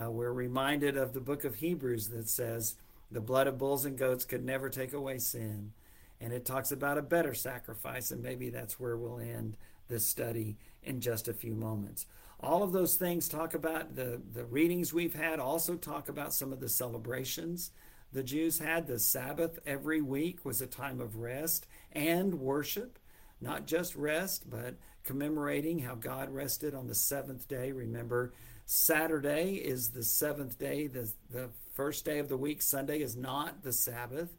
Uh, 0.00 0.10
we're 0.10 0.32
reminded 0.32 0.96
of 0.96 1.12
the 1.12 1.20
book 1.20 1.44
of 1.44 1.56
Hebrews 1.56 2.08
that 2.08 2.28
says, 2.28 2.76
The 3.10 3.20
blood 3.20 3.46
of 3.46 3.58
bulls 3.58 3.84
and 3.84 3.98
goats 3.98 4.24
could 4.24 4.44
never 4.44 4.70
take 4.70 4.92
away 4.92 5.18
sin. 5.18 5.72
And 6.20 6.32
it 6.32 6.44
talks 6.44 6.70
about 6.70 6.98
a 6.98 7.02
better 7.02 7.34
sacrifice, 7.34 8.12
and 8.12 8.22
maybe 8.22 8.48
that's 8.48 8.78
where 8.78 8.96
we'll 8.96 9.18
end 9.18 9.56
this 9.88 10.06
study 10.06 10.56
in 10.84 11.00
just 11.00 11.26
a 11.28 11.34
few 11.34 11.54
moments. 11.54 12.06
All 12.40 12.62
of 12.62 12.72
those 12.72 12.96
things 12.96 13.28
talk 13.28 13.54
about 13.54 13.94
the, 13.96 14.20
the 14.32 14.44
readings 14.44 14.92
we've 14.92 15.14
had, 15.14 15.40
also 15.40 15.74
talk 15.76 16.08
about 16.08 16.32
some 16.32 16.52
of 16.52 16.60
the 16.60 16.68
celebrations 16.68 17.72
the 18.12 18.22
Jews 18.22 18.58
had. 18.58 18.86
The 18.86 18.98
Sabbath 18.98 19.58
every 19.66 20.02
week 20.02 20.44
was 20.44 20.60
a 20.60 20.66
time 20.66 21.00
of 21.00 21.16
rest 21.16 21.66
and 21.92 22.34
worship, 22.34 22.98
not 23.40 23.66
just 23.66 23.94
rest, 23.96 24.48
but 24.50 24.76
commemorating 25.04 25.80
how 25.80 25.94
God 25.94 26.32
rested 26.32 26.74
on 26.74 26.86
the 26.86 26.94
seventh 26.94 27.48
day. 27.48 27.72
Remember, 27.72 28.32
Saturday 28.66 29.54
is 29.54 29.90
the 29.90 30.02
seventh 30.02 30.58
day, 30.58 30.86
the, 30.86 31.10
the 31.30 31.50
first 31.74 32.04
day 32.04 32.18
of 32.18 32.28
the 32.28 32.36
week. 32.36 32.62
Sunday 32.62 33.00
is 33.00 33.16
not 33.16 33.62
the 33.62 33.72
Sabbath. 33.72 34.36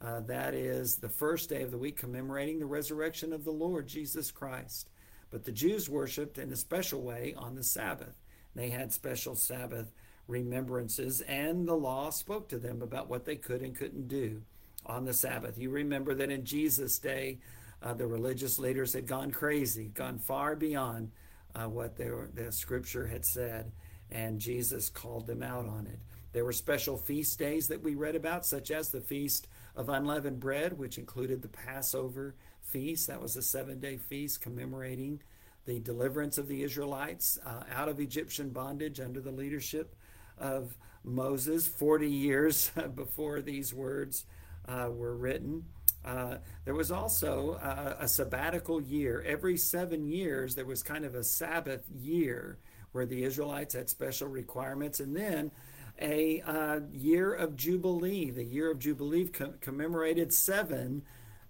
Uh, 0.00 0.20
that 0.20 0.52
is 0.52 0.96
the 0.96 1.08
first 1.08 1.48
day 1.48 1.62
of 1.62 1.70
the 1.70 1.78
week 1.78 1.96
commemorating 1.96 2.58
the 2.58 2.66
resurrection 2.66 3.32
of 3.32 3.44
the 3.44 3.52
Lord 3.52 3.86
Jesus 3.86 4.30
Christ. 4.30 4.90
But 5.30 5.44
the 5.44 5.52
Jews 5.52 5.88
worshiped 5.88 6.38
in 6.38 6.52
a 6.52 6.56
special 6.56 7.02
way 7.02 7.34
on 7.38 7.54
the 7.54 7.62
Sabbath. 7.62 8.16
They 8.54 8.68
had 8.68 8.92
special 8.92 9.34
Sabbath 9.34 9.92
remembrances, 10.28 11.20
and 11.22 11.66
the 11.66 11.74
law 11.74 12.10
spoke 12.10 12.48
to 12.48 12.58
them 12.58 12.82
about 12.82 13.08
what 13.08 13.24
they 13.24 13.36
could 13.36 13.62
and 13.62 13.76
couldn't 13.76 14.08
do 14.08 14.42
on 14.86 15.04
the 15.04 15.12
Sabbath. 15.12 15.58
You 15.58 15.70
remember 15.70 16.14
that 16.14 16.30
in 16.30 16.44
Jesus' 16.44 16.98
day, 16.98 17.38
uh, 17.82 17.94
the 17.94 18.06
religious 18.06 18.58
leaders 18.58 18.92
had 18.92 19.06
gone 19.06 19.30
crazy, 19.30 19.90
gone 19.94 20.18
far 20.18 20.54
beyond 20.54 21.10
uh, 21.54 21.68
what 21.68 21.98
were, 21.98 22.30
the 22.34 22.52
scripture 22.52 23.06
had 23.06 23.24
said, 23.24 23.72
and 24.10 24.38
Jesus 24.38 24.88
called 24.88 25.26
them 25.26 25.42
out 25.42 25.66
on 25.66 25.86
it. 25.86 25.98
There 26.32 26.44
were 26.44 26.52
special 26.52 26.96
feast 26.96 27.38
days 27.38 27.68
that 27.68 27.82
we 27.82 27.94
read 27.94 28.16
about, 28.16 28.46
such 28.46 28.70
as 28.70 28.88
the 28.88 29.00
Feast 29.00 29.48
of 29.76 29.88
Unleavened 29.88 30.40
Bread, 30.40 30.78
which 30.78 30.98
included 30.98 31.42
the 31.42 31.48
Passover 31.48 32.34
feast. 32.62 33.06
That 33.08 33.20
was 33.20 33.36
a 33.36 33.42
seven 33.42 33.80
day 33.80 33.98
feast 33.98 34.40
commemorating 34.40 35.20
the 35.66 35.78
deliverance 35.78 36.38
of 36.38 36.48
the 36.48 36.62
Israelites 36.62 37.38
uh, 37.44 37.64
out 37.72 37.88
of 37.88 38.00
Egyptian 38.00 38.50
bondage 38.50 38.98
under 38.98 39.20
the 39.20 39.30
leadership 39.30 39.94
of 40.38 40.76
Moses 41.04 41.66
40 41.66 42.08
years 42.08 42.70
before 42.94 43.40
these 43.40 43.72
words 43.74 44.24
uh, 44.68 44.88
were 44.90 45.16
written. 45.16 45.64
Uh, 46.04 46.36
there 46.64 46.74
was 46.74 46.90
also 46.90 47.52
uh, 47.62 47.96
a 48.00 48.08
sabbatical 48.08 48.80
year. 48.80 49.22
Every 49.26 49.56
seven 49.56 50.08
years, 50.08 50.54
there 50.54 50.64
was 50.64 50.82
kind 50.82 51.04
of 51.04 51.14
a 51.14 51.22
Sabbath 51.22 51.84
year 52.00 52.58
where 52.90 53.06
the 53.06 53.22
Israelites 53.24 53.74
had 53.74 53.88
special 53.88 54.28
requirements. 54.28 55.00
And 55.00 55.16
then 55.16 55.52
a 56.00 56.42
uh, 56.42 56.80
year 56.92 57.32
of 57.32 57.56
Jubilee. 57.56 58.30
The 58.30 58.44
year 58.44 58.70
of 58.70 58.78
Jubilee 58.78 59.28
com- 59.28 59.54
commemorated 59.60 60.32
seven 60.32 61.02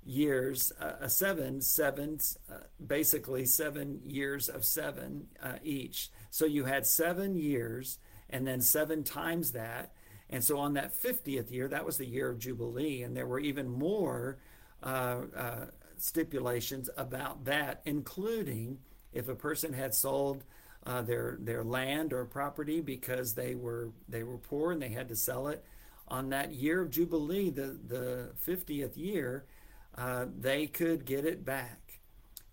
years, 0.05 0.73
uh, 0.81 1.07
seven, 1.09 1.61
seven, 1.61 2.19
uh, 2.51 2.57
basically 2.85 3.47
seven 3.47 4.01
years 4.05 4.49
of 4.49 4.65
seven 4.65 5.29
uh, 5.43 5.55
each. 5.63 6.11
So 6.31 6.45
you 6.45 6.65
had 6.65 6.87
seven 6.87 7.37
years 7.37 7.99
and 8.33 8.47
then 8.47 8.61
seven 8.61 9.05
times 9.05 9.53
that. 9.53 9.93
And 10.31 10.43
so 10.43 10.59
on 10.59 10.75
that 10.75 10.95
50th 10.95 11.51
year, 11.51 11.69
that 11.69 11.85
was 11.85 11.99
the 11.99 12.07
year 12.07 12.31
of 12.31 12.39
Jubilee. 12.39 13.03
And 13.03 13.15
there 13.17 13.27
were 13.27 13.39
even 13.39 13.69
more 13.69 14.39
uh, 14.83 15.21
uh, 15.37 15.67
stipulations 15.99 16.89
about 16.97 17.45
that, 17.45 17.83
including 17.85 18.79
if 19.13 19.29
a 19.29 19.35
person 19.35 19.73
had 19.73 19.95
sold 19.95 20.45
uh, 20.85 21.03
their 21.03 21.37
their 21.41 21.63
land 21.63 22.13
or 22.13 22.25
property 22.25 22.81
because 22.81 23.35
they 23.35 23.55
were 23.55 23.91
they 24.09 24.25
were 24.25 24.39
poor 24.39 24.73
and 24.73 24.83
they 24.83 24.89
had 24.89 25.09
to 25.09 25.15
sell 25.15 25.47
it 25.47 25.65
on 26.13 26.29
that 26.29 26.53
year 26.53 26.83
of 26.83 26.91
jubilee, 26.91 27.51
the 27.51 27.79
the 27.87 28.31
50th 28.47 28.97
year, 28.97 29.47
uh, 29.97 30.27
they 30.39 30.67
could 30.67 31.05
get 31.05 31.25
it 31.25 31.45
back. 31.45 32.01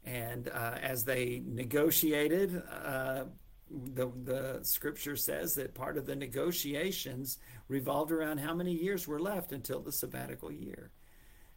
And 0.05 0.47
uh, 0.49 0.75
as 0.81 1.03
they 1.03 1.43
negotiated, 1.45 2.63
uh, 2.71 3.25
the 3.69 4.11
the 4.23 4.59
scripture 4.63 5.15
says 5.15 5.55
that 5.55 5.75
part 5.75 5.97
of 5.97 6.05
the 6.05 6.15
negotiations 6.15 7.37
revolved 7.67 8.11
around 8.11 8.39
how 8.39 8.53
many 8.53 8.73
years 8.73 9.07
were 9.07 9.19
left 9.19 9.51
until 9.51 9.79
the 9.79 9.91
sabbatical 9.91 10.51
year. 10.51 10.91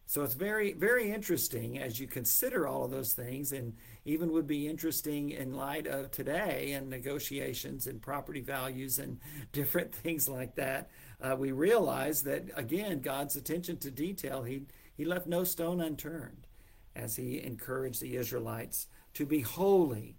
So 0.07 0.23
it's 0.23 0.35
very, 0.35 0.75
very 0.75 1.11
interesting 1.11 1.79
as 1.79 1.99
you 1.99 2.07
consider 2.07 2.67
all 2.67 2.85
of 2.85 2.91
those 2.91 3.15
things, 3.15 3.53
and 3.53 3.75
even 4.05 4.33
would 4.33 4.47
be 4.47 4.69
interesting 4.69 5.31
in 5.31 5.55
light 5.55 5.87
of 5.87 6.11
today 6.11 6.73
and 6.73 6.91
negotiations 6.91 7.87
and 7.87 8.03
property 8.03 8.41
values 8.41 8.99
and 8.99 9.21
different 9.53 9.95
things 9.95 10.29
like 10.29 10.57
that. 10.57 10.91
Uh, 11.21 11.37
we 11.39 11.53
realize 11.53 12.25
that 12.25 12.45
again, 12.57 13.01
God's 13.01 13.37
attention 13.37 13.79
to 13.79 13.91
detail, 13.91 14.43
he 14.43 14.67
he 14.95 15.05
left 15.05 15.27
no 15.27 15.45
stone 15.45 15.81
unturned 15.81 16.47
as 16.95 17.17
he 17.17 17.43
encouraged 17.43 18.03
the 18.03 18.17
Israelites 18.17 18.89
to 19.15 19.25
be 19.25 19.41
holy 19.41 20.19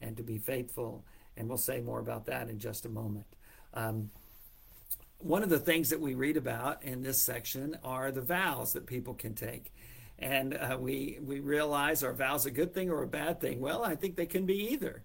and 0.00 0.16
to 0.16 0.22
be 0.22 0.38
faithful. 0.38 1.04
And 1.36 1.48
we'll 1.48 1.58
say 1.58 1.80
more 1.80 2.00
about 2.00 2.26
that 2.26 2.48
in 2.48 2.58
just 2.58 2.86
a 2.86 2.88
moment. 2.88 3.26
Um, 3.72 4.10
one 5.18 5.42
of 5.42 5.48
the 5.48 5.58
things 5.58 5.90
that 5.90 6.00
we 6.00 6.14
read 6.14 6.36
about 6.36 6.82
in 6.82 7.02
this 7.02 7.20
section 7.20 7.78
are 7.82 8.12
the 8.12 8.20
vows 8.20 8.74
that 8.74 8.86
people 8.86 9.14
can 9.14 9.34
take. 9.34 9.72
And 10.18 10.54
uh, 10.54 10.76
we, 10.78 11.18
we 11.24 11.40
realize 11.40 12.04
are 12.04 12.12
vows 12.12 12.46
a 12.46 12.50
good 12.50 12.72
thing 12.72 12.90
or 12.90 13.02
a 13.02 13.06
bad 13.06 13.40
thing? 13.40 13.60
Well, 13.60 13.82
I 13.82 13.96
think 13.96 14.16
they 14.16 14.26
can 14.26 14.46
be 14.46 14.72
either. 14.72 15.02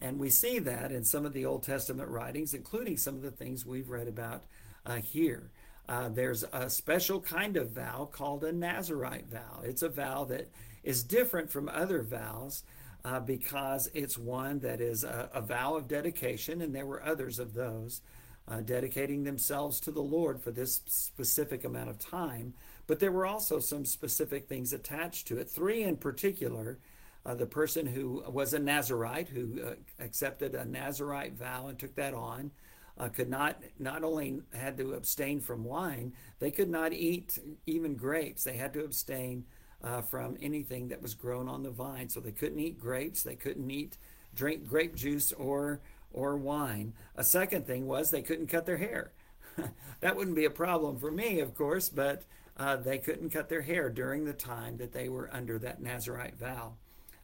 And 0.00 0.18
we 0.18 0.30
see 0.30 0.58
that 0.60 0.90
in 0.92 1.04
some 1.04 1.26
of 1.26 1.34
the 1.34 1.44
Old 1.44 1.62
Testament 1.62 2.08
writings, 2.08 2.54
including 2.54 2.96
some 2.96 3.14
of 3.16 3.22
the 3.22 3.30
things 3.30 3.66
we've 3.66 3.90
read 3.90 4.08
about 4.08 4.44
uh, 4.86 4.96
here. 4.96 5.50
Uh, 5.88 6.08
there's 6.08 6.44
a 6.52 6.70
special 6.70 7.20
kind 7.20 7.56
of 7.56 7.70
vow 7.70 8.08
called 8.10 8.44
a 8.44 8.52
Nazarite 8.52 9.26
vow. 9.26 9.60
It's 9.62 9.82
a 9.82 9.88
vow 9.88 10.24
that 10.24 10.48
is 10.82 11.02
different 11.02 11.50
from 11.50 11.68
other 11.68 12.02
vows 12.02 12.62
uh, 13.04 13.20
because 13.20 13.90
it's 13.94 14.18
one 14.18 14.60
that 14.60 14.80
is 14.80 15.04
a, 15.04 15.30
a, 15.32 15.40
vow 15.40 15.76
of 15.76 15.88
dedication, 15.88 16.60
and 16.60 16.74
there 16.74 16.86
were 16.86 17.02
others 17.02 17.38
of 17.38 17.54
those 17.54 18.02
uh, 18.48 18.60
dedicating 18.60 19.24
themselves 19.24 19.80
to 19.80 19.90
the 19.90 20.02
Lord 20.02 20.40
for 20.40 20.50
this 20.50 20.80
specific 20.86 21.64
amount 21.64 21.88
of 21.88 21.98
time. 21.98 22.54
But 22.86 23.00
there 23.00 23.12
were 23.12 23.26
also 23.26 23.60
some 23.60 23.84
specific 23.84 24.48
things 24.48 24.72
attached 24.72 25.28
to 25.28 25.38
it. 25.38 25.48
Three 25.48 25.82
in 25.82 25.96
particular 25.96 26.78
uh, 27.24 27.34
the 27.34 27.46
person 27.46 27.86
who 27.86 28.24
was 28.28 28.54
a 28.54 28.58
Nazarite, 28.58 29.28
who 29.28 29.62
uh, 29.62 29.74
accepted 29.98 30.54
a 30.54 30.64
Nazarite 30.64 31.34
vow 31.34 31.68
and 31.68 31.78
took 31.78 31.94
that 31.96 32.14
on. 32.14 32.50
Uh, 32.98 33.08
could 33.08 33.30
not 33.30 33.62
not 33.78 34.04
only 34.04 34.40
had 34.52 34.76
to 34.76 34.92
abstain 34.92 35.40
from 35.40 35.64
wine, 35.64 36.12
they 36.38 36.50
could 36.50 36.68
not 36.68 36.92
eat 36.92 37.38
even 37.66 37.94
grapes. 37.94 38.44
They 38.44 38.56
had 38.56 38.74
to 38.74 38.84
abstain 38.84 39.44
uh, 39.82 40.02
from 40.02 40.36
anything 40.40 40.88
that 40.88 41.02
was 41.02 41.14
grown 41.14 41.48
on 41.48 41.62
the 41.62 41.70
vine. 41.70 42.08
So 42.08 42.20
they 42.20 42.32
couldn't 42.32 42.60
eat 42.60 42.78
grapes. 42.78 43.22
They 43.22 43.36
couldn't 43.36 43.70
eat 43.70 43.96
drink 44.34 44.66
grape 44.68 44.94
juice 44.94 45.32
or 45.32 45.80
or 46.12 46.36
wine. 46.36 46.92
A 47.16 47.24
second 47.24 47.66
thing 47.66 47.86
was 47.86 48.10
they 48.10 48.22
couldn't 48.22 48.48
cut 48.48 48.66
their 48.66 48.78
hair. 48.78 49.12
that 50.00 50.16
wouldn't 50.16 50.36
be 50.36 50.44
a 50.44 50.50
problem 50.50 50.98
for 50.98 51.10
me, 51.10 51.40
of 51.40 51.54
course, 51.54 51.88
but 51.88 52.24
uh, 52.56 52.76
they 52.76 52.98
couldn't 52.98 53.30
cut 53.30 53.48
their 53.48 53.62
hair 53.62 53.88
during 53.88 54.24
the 54.24 54.32
time 54.32 54.76
that 54.78 54.92
they 54.92 55.08
were 55.08 55.30
under 55.32 55.58
that 55.58 55.80
Nazarite 55.80 56.38
vow. 56.38 56.74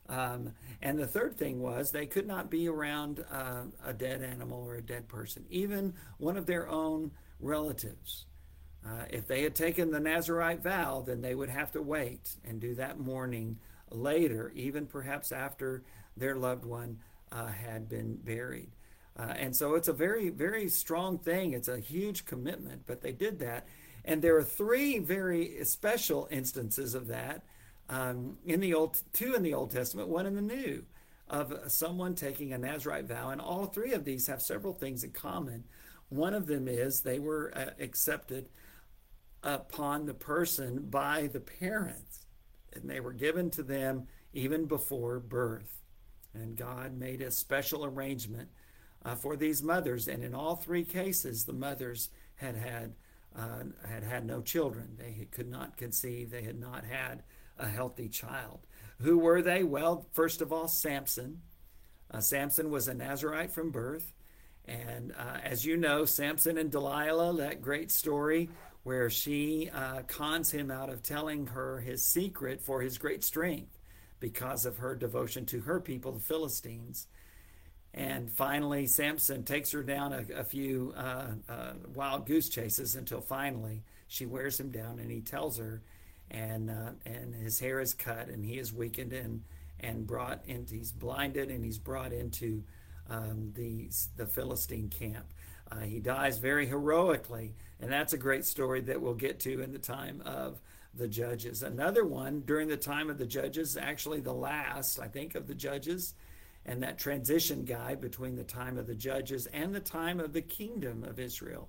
Um, 0.08 0.52
and 0.80 0.98
the 0.98 1.06
third 1.06 1.36
thing 1.36 1.60
was 1.60 1.90
they 1.90 2.06
could 2.06 2.26
not 2.26 2.48
be 2.48 2.68
around 2.68 3.24
uh, 3.30 3.62
a 3.84 3.92
dead 3.92 4.22
animal 4.22 4.62
or 4.62 4.76
a 4.76 4.82
dead 4.82 5.08
person, 5.08 5.44
even 5.50 5.94
one 6.18 6.36
of 6.36 6.46
their 6.46 6.68
own 6.68 7.10
relatives. 7.40 8.26
Uh, 8.86 9.04
if 9.10 9.26
they 9.26 9.42
had 9.42 9.54
taken 9.54 9.90
the 9.90 10.00
Nazarite 10.00 10.62
vow, 10.62 11.02
then 11.04 11.20
they 11.20 11.34
would 11.34 11.48
have 11.48 11.72
to 11.72 11.82
wait 11.82 12.36
and 12.44 12.60
do 12.60 12.74
that 12.76 13.00
mourning 13.00 13.58
later, 13.90 14.52
even 14.54 14.86
perhaps 14.86 15.32
after 15.32 15.82
their 16.16 16.36
loved 16.36 16.64
one 16.64 16.98
uh, 17.32 17.46
had 17.46 17.88
been 17.88 18.16
buried. 18.16 18.70
Uh, 19.18 19.32
and 19.36 19.56
so 19.56 19.74
it's 19.74 19.88
a 19.88 19.92
very, 19.92 20.28
very 20.28 20.68
strong 20.68 21.18
thing. 21.18 21.52
It's 21.52 21.68
a 21.68 21.80
huge 21.80 22.26
commitment, 22.26 22.82
but 22.86 23.00
they 23.00 23.12
did 23.12 23.38
that. 23.40 23.66
And 24.04 24.22
there 24.22 24.36
are 24.36 24.44
three 24.44 24.98
very 24.98 25.64
special 25.64 26.28
instances 26.30 26.94
of 26.94 27.08
that 27.08 27.42
um, 27.88 28.38
in 28.44 28.60
the 28.60 28.74
old, 28.74 29.00
two 29.12 29.34
in 29.34 29.42
the 29.42 29.54
Old 29.54 29.70
Testament, 29.70 30.08
one 30.08 30.26
in 30.26 30.34
the 30.34 30.42
New, 30.42 30.84
of 31.28 31.52
someone 31.68 32.14
taking 32.14 32.52
a 32.52 32.58
Nazarite 32.58 33.06
vow. 33.06 33.30
And 33.30 33.40
all 33.40 33.66
three 33.66 33.92
of 33.92 34.04
these 34.04 34.26
have 34.26 34.42
several 34.42 34.74
things 34.74 35.02
in 35.02 35.10
common. 35.10 35.64
One 36.08 36.34
of 36.34 36.46
them 36.46 36.68
is 36.68 37.00
they 37.00 37.18
were 37.18 37.52
uh, 37.56 37.70
accepted 37.80 38.48
upon 39.42 40.06
the 40.06 40.14
person 40.14 40.86
by 40.90 41.28
the 41.32 41.40
parents, 41.40 42.26
and 42.72 42.88
they 42.88 43.00
were 43.00 43.12
given 43.12 43.50
to 43.50 43.62
them 43.62 44.06
even 44.32 44.66
before 44.66 45.18
birth. 45.20 45.82
And 46.34 46.56
God 46.56 46.96
made 46.98 47.22
a 47.22 47.30
special 47.30 47.84
arrangement 47.84 48.48
uh, 49.04 49.14
for 49.14 49.36
these 49.36 49.62
mothers. 49.62 50.08
And 50.08 50.22
in 50.22 50.34
all 50.34 50.56
three 50.56 50.84
cases, 50.84 51.44
the 51.44 51.52
mothers 51.52 52.10
had 52.34 52.56
had, 52.56 52.94
uh, 53.34 53.64
had 53.88 54.02
had 54.02 54.26
no 54.26 54.42
children. 54.42 54.96
They 54.98 55.26
could 55.30 55.48
not 55.48 55.76
conceive. 55.76 56.30
They 56.30 56.42
had 56.42 56.60
not 56.60 56.84
had 56.84 57.22
a 57.58 57.68
healthy 57.68 58.08
child. 58.08 58.66
Who 59.00 59.18
were 59.18 59.40
they? 59.42 59.62
Well, 59.62 60.06
first 60.12 60.42
of 60.42 60.52
all, 60.52 60.68
Samson. 60.68 61.40
Uh, 62.10 62.20
Samson 62.20 62.70
was 62.70 62.88
a 62.88 62.94
Nazarite 62.94 63.52
from 63.52 63.70
birth. 63.70 64.12
And 64.66 65.12
uh, 65.12 65.38
as 65.42 65.64
you 65.64 65.76
know, 65.76 66.04
Samson 66.04 66.58
and 66.58 66.70
Delilah, 66.70 67.36
that 67.36 67.62
great 67.62 67.90
story 67.90 68.50
where 68.86 69.10
she 69.10 69.68
uh, 69.74 70.00
cons 70.06 70.52
him 70.52 70.70
out 70.70 70.88
of 70.88 71.02
telling 71.02 71.48
her 71.48 71.80
his 71.80 72.04
secret 72.04 72.62
for 72.62 72.80
his 72.82 72.98
great 72.98 73.24
strength 73.24 73.80
because 74.20 74.64
of 74.64 74.76
her 74.76 74.94
devotion 74.94 75.44
to 75.44 75.58
her 75.62 75.80
people, 75.80 76.12
the 76.12 76.20
Philistines. 76.20 77.08
And 77.92 78.30
finally, 78.30 78.86
Samson 78.86 79.42
takes 79.42 79.72
her 79.72 79.82
down 79.82 80.12
a, 80.12 80.24
a 80.36 80.44
few 80.44 80.94
uh, 80.96 81.26
uh, 81.48 81.72
wild 81.96 82.26
goose 82.26 82.48
chases 82.48 82.94
until 82.94 83.20
finally 83.20 83.82
she 84.06 84.24
wears 84.24 84.60
him 84.60 84.70
down 84.70 85.00
and 85.00 85.10
he 85.10 85.20
tells 85.20 85.58
her, 85.58 85.82
and 86.30 86.70
uh, 86.70 86.92
and 87.04 87.34
his 87.34 87.58
hair 87.58 87.80
is 87.80 87.92
cut 87.92 88.28
and 88.28 88.44
he 88.44 88.56
is 88.56 88.72
weakened 88.72 89.12
and 89.12 89.42
and 89.80 90.06
brought 90.06 90.42
into 90.46 90.76
he's 90.76 90.92
blinded 90.92 91.50
and 91.50 91.64
he's 91.64 91.78
brought 91.78 92.12
into 92.12 92.62
um, 93.10 93.52
the 93.56 93.90
the 94.16 94.26
Philistine 94.26 94.88
camp. 94.90 95.26
Uh, 95.70 95.80
he 95.80 96.00
dies 96.00 96.38
very 96.38 96.66
heroically, 96.66 97.54
and 97.80 97.90
that's 97.90 98.12
a 98.12 98.18
great 98.18 98.44
story 98.44 98.80
that 98.82 99.00
we'll 99.00 99.14
get 99.14 99.40
to 99.40 99.62
in 99.62 99.72
the 99.72 99.78
time 99.78 100.22
of 100.24 100.60
the 100.94 101.08
judges. 101.08 101.62
Another 101.62 102.04
one 102.04 102.40
during 102.40 102.68
the 102.68 102.76
time 102.76 103.10
of 103.10 103.18
the 103.18 103.26
judges, 103.26 103.76
actually 103.76 104.20
the 104.20 104.32
last, 104.32 104.98
I 104.98 105.08
think, 105.08 105.34
of 105.34 105.46
the 105.46 105.54
judges, 105.54 106.14
and 106.64 106.82
that 106.82 106.98
transition 106.98 107.64
guy 107.64 107.94
between 107.94 108.36
the 108.36 108.44
time 108.44 108.78
of 108.78 108.86
the 108.86 108.94
judges 108.94 109.46
and 109.46 109.74
the 109.74 109.80
time 109.80 110.20
of 110.20 110.32
the 110.32 110.42
kingdom 110.42 111.04
of 111.04 111.18
Israel. 111.18 111.68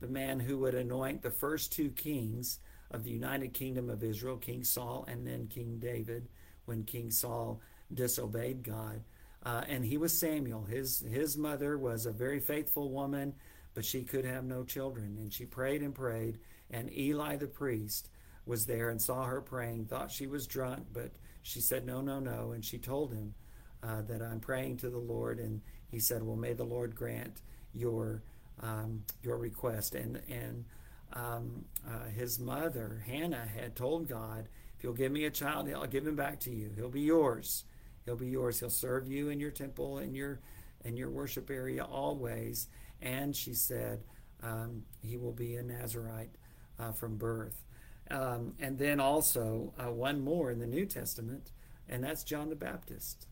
The 0.00 0.08
man 0.08 0.40
who 0.40 0.58
would 0.58 0.74
anoint 0.74 1.22
the 1.22 1.30
first 1.30 1.72
two 1.72 1.90
kings 1.90 2.58
of 2.90 3.04
the 3.04 3.10
United 3.10 3.52
Kingdom 3.52 3.90
of 3.90 4.02
Israel, 4.02 4.36
King 4.36 4.64
Saul 4.64 5.04
and 5.08 5.26
then 5.26 5.46
King 5.46 5.78
David, 5.78 6.28
when 6.64 6.84
King 6.84 7.10
Saul 7.10 7.60
disobeyed 7.92 8.62
God. 8.62 9.02
Uh, 9.42 9.62
and 9.68 9.84
he 9.84 9.96
was 9.96 10.18
Samuel. 10.18 10.64
His 10.64 11.00
his 11.10 11.36
mother 11.36 11.78
was 11.78 12.06
a 12.06 12.12
very 12.12 12.40
faithful 12.40 12.90
woman, 12.90 13.34
but 13.74 13.84
she 13.84 14.02
could 14.02 14.24
have 14.24 14.44
no 14.44 14.64
children. 14.64 15.16
And 15.18 15.32
she 15.32 15.46
prayed 15.46 15.82
and 15.82 15.94
prayed. 15.94 16.38
And 16.70 16.92
Eli 16.96 17.36
the 17.36 17.46
priest 17.46 18.10
was 18.46 18.66
there 18.66 18.90
and 18.90 19.00
saw 19.00 19.24
her 19.24 19.40
praying, 19.40 19.86
thought 19.86 20.10
she 20.10 20.26
was 20.26 20.46
drunk, 20.46 20.86
but 20.92 21.12
she 21.42 21.60
said, 21.60 21.86
No, 21.86 22.00
no, 22.00 22.20
no. 22.20 22.52
And 22.52 22.64
she 22.64 22.78
told 22.78 23.12
him 23.12 23.34
uh, 23.82 24.02
that 24.02 24.22
I'm 24.22 24.40
praying 24.40 24.78
to 24.78 24.90
the 24.90 24.98
Lord. 24.98 25.38
And 25.38 25.60
he 25.90 25.98
said, 25.98 26.22
Well, 26.22 26.36
may 26.36 26.52
the 26.52 26.64
Lord 26.64 26.94
grant 26.94 27.40
your 27.74 28.22
um, 28.62 29.04
your 29.22 29.38
request. 29.38 29.94
And 29.94 30.20
and 30.28 30.64
um, 31.12 31.64
uh, 31.88 32.08
his 32.14 32.38
mother 32.38 33.02
Hannah 33.06 33.46
had 33.56 33.74
told 33.74 34.08
God, 34.08 34.48
If 34.76 34.84
you'll 34.84 34.92
give 34.92 35.12
me 35.12 35.24
a 35.24 35.30
child, 35.30 35.70
I'll 35.70 35.86
give 35.86 36.06
him 36.06 36.16
back 36.16 36.40
to 36.40 36.50
you. 36.50 36.70
He'll 36.76 36.88
be 36.88 37.00
yours. 37.00 37.64
He'll 38.10 38.16
be 38.16 38.26
yours. 38.26 38.58
He'll 38.58 38.70
serve 38.70 39.06
you 39.06 39.28
in 39.28 39.38
your 39.38 39.52
temple 39.52 39.98
in 39.98 40.16
your 40.16 40.40
in 40.84 40.96
your 40.96 41.10
worship 41.10 41.48
area 41.48 41.84
always. 41.84 42.66
And 43.00 43.36
she 43.36 43.54
said, 43.54 44.02
um, 44.42 44.82
He 45.00 45.16
will 45.16 45.30
be 45.30 45.54
a 45.54 45.62
Nazarite 45.62 46.34
uh, 46.76 46.90
from 46.90 47.16
birth. 47.16 47.62
Um, 48.10 48.54
and 48.58 48.76
then 48.76 48.98
also 48.98 49.72
uh, 49.78 49.92
one 49.92 50.20
more 50.24 50.50
in 50.50 50.58
the 50.58 50.66
New 50.66 50.86
Testament, 50.86 51.52
and 51.88 52.02
that's 52.02 52.24
John 52.24 52.48
the 52.48 52.56
Baptist. 52.56 53.28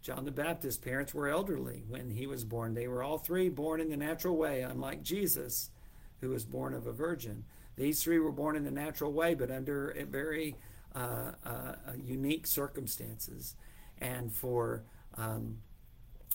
John 0.00 0.24
the 0.24 0.30
Baptist's 0.30 0.82
parents 0.82 1.12
were 1.12 1.28
elderly 1.28 1.82
when 1.86 2.08
he 2.08 2.26
was 2.26 2.42
born. 2.42 2.72
They 2.72 2.88
were 2.88 3.02
all 3.02 3.18
three 3.18 3.50
born 3.50 3.82
in 3.82 3.90
the 3.90 3.98
natural 3.98 4.34
way, 4.34 4.62
unlike 4.62 5.02
Jesus, 5.02 5.68
who 6.22 6.30
was 6.30 6.46
born 6.46 6.72
of 6.72 6.86
a 6.86 6.92
virgin. 6.92 7.44
These 7.76 8.02
three 8.02 8.18
were 8.18 8.32
born 8.32 8.56
in 8.56 8.64
the 8.64 8.70
natural 8.70 9.12
way, 9.12 9.34
but 9.34 9.50
under 9.50 9.94
very 10.08 10.56
uh, 10.96 11.32
uh, 11.44 11.72
unique 12.02 12.46
circumstances. 12.46 13.56
And 14.00 14.32
for 14.32 14.84
um, 15.16 15.58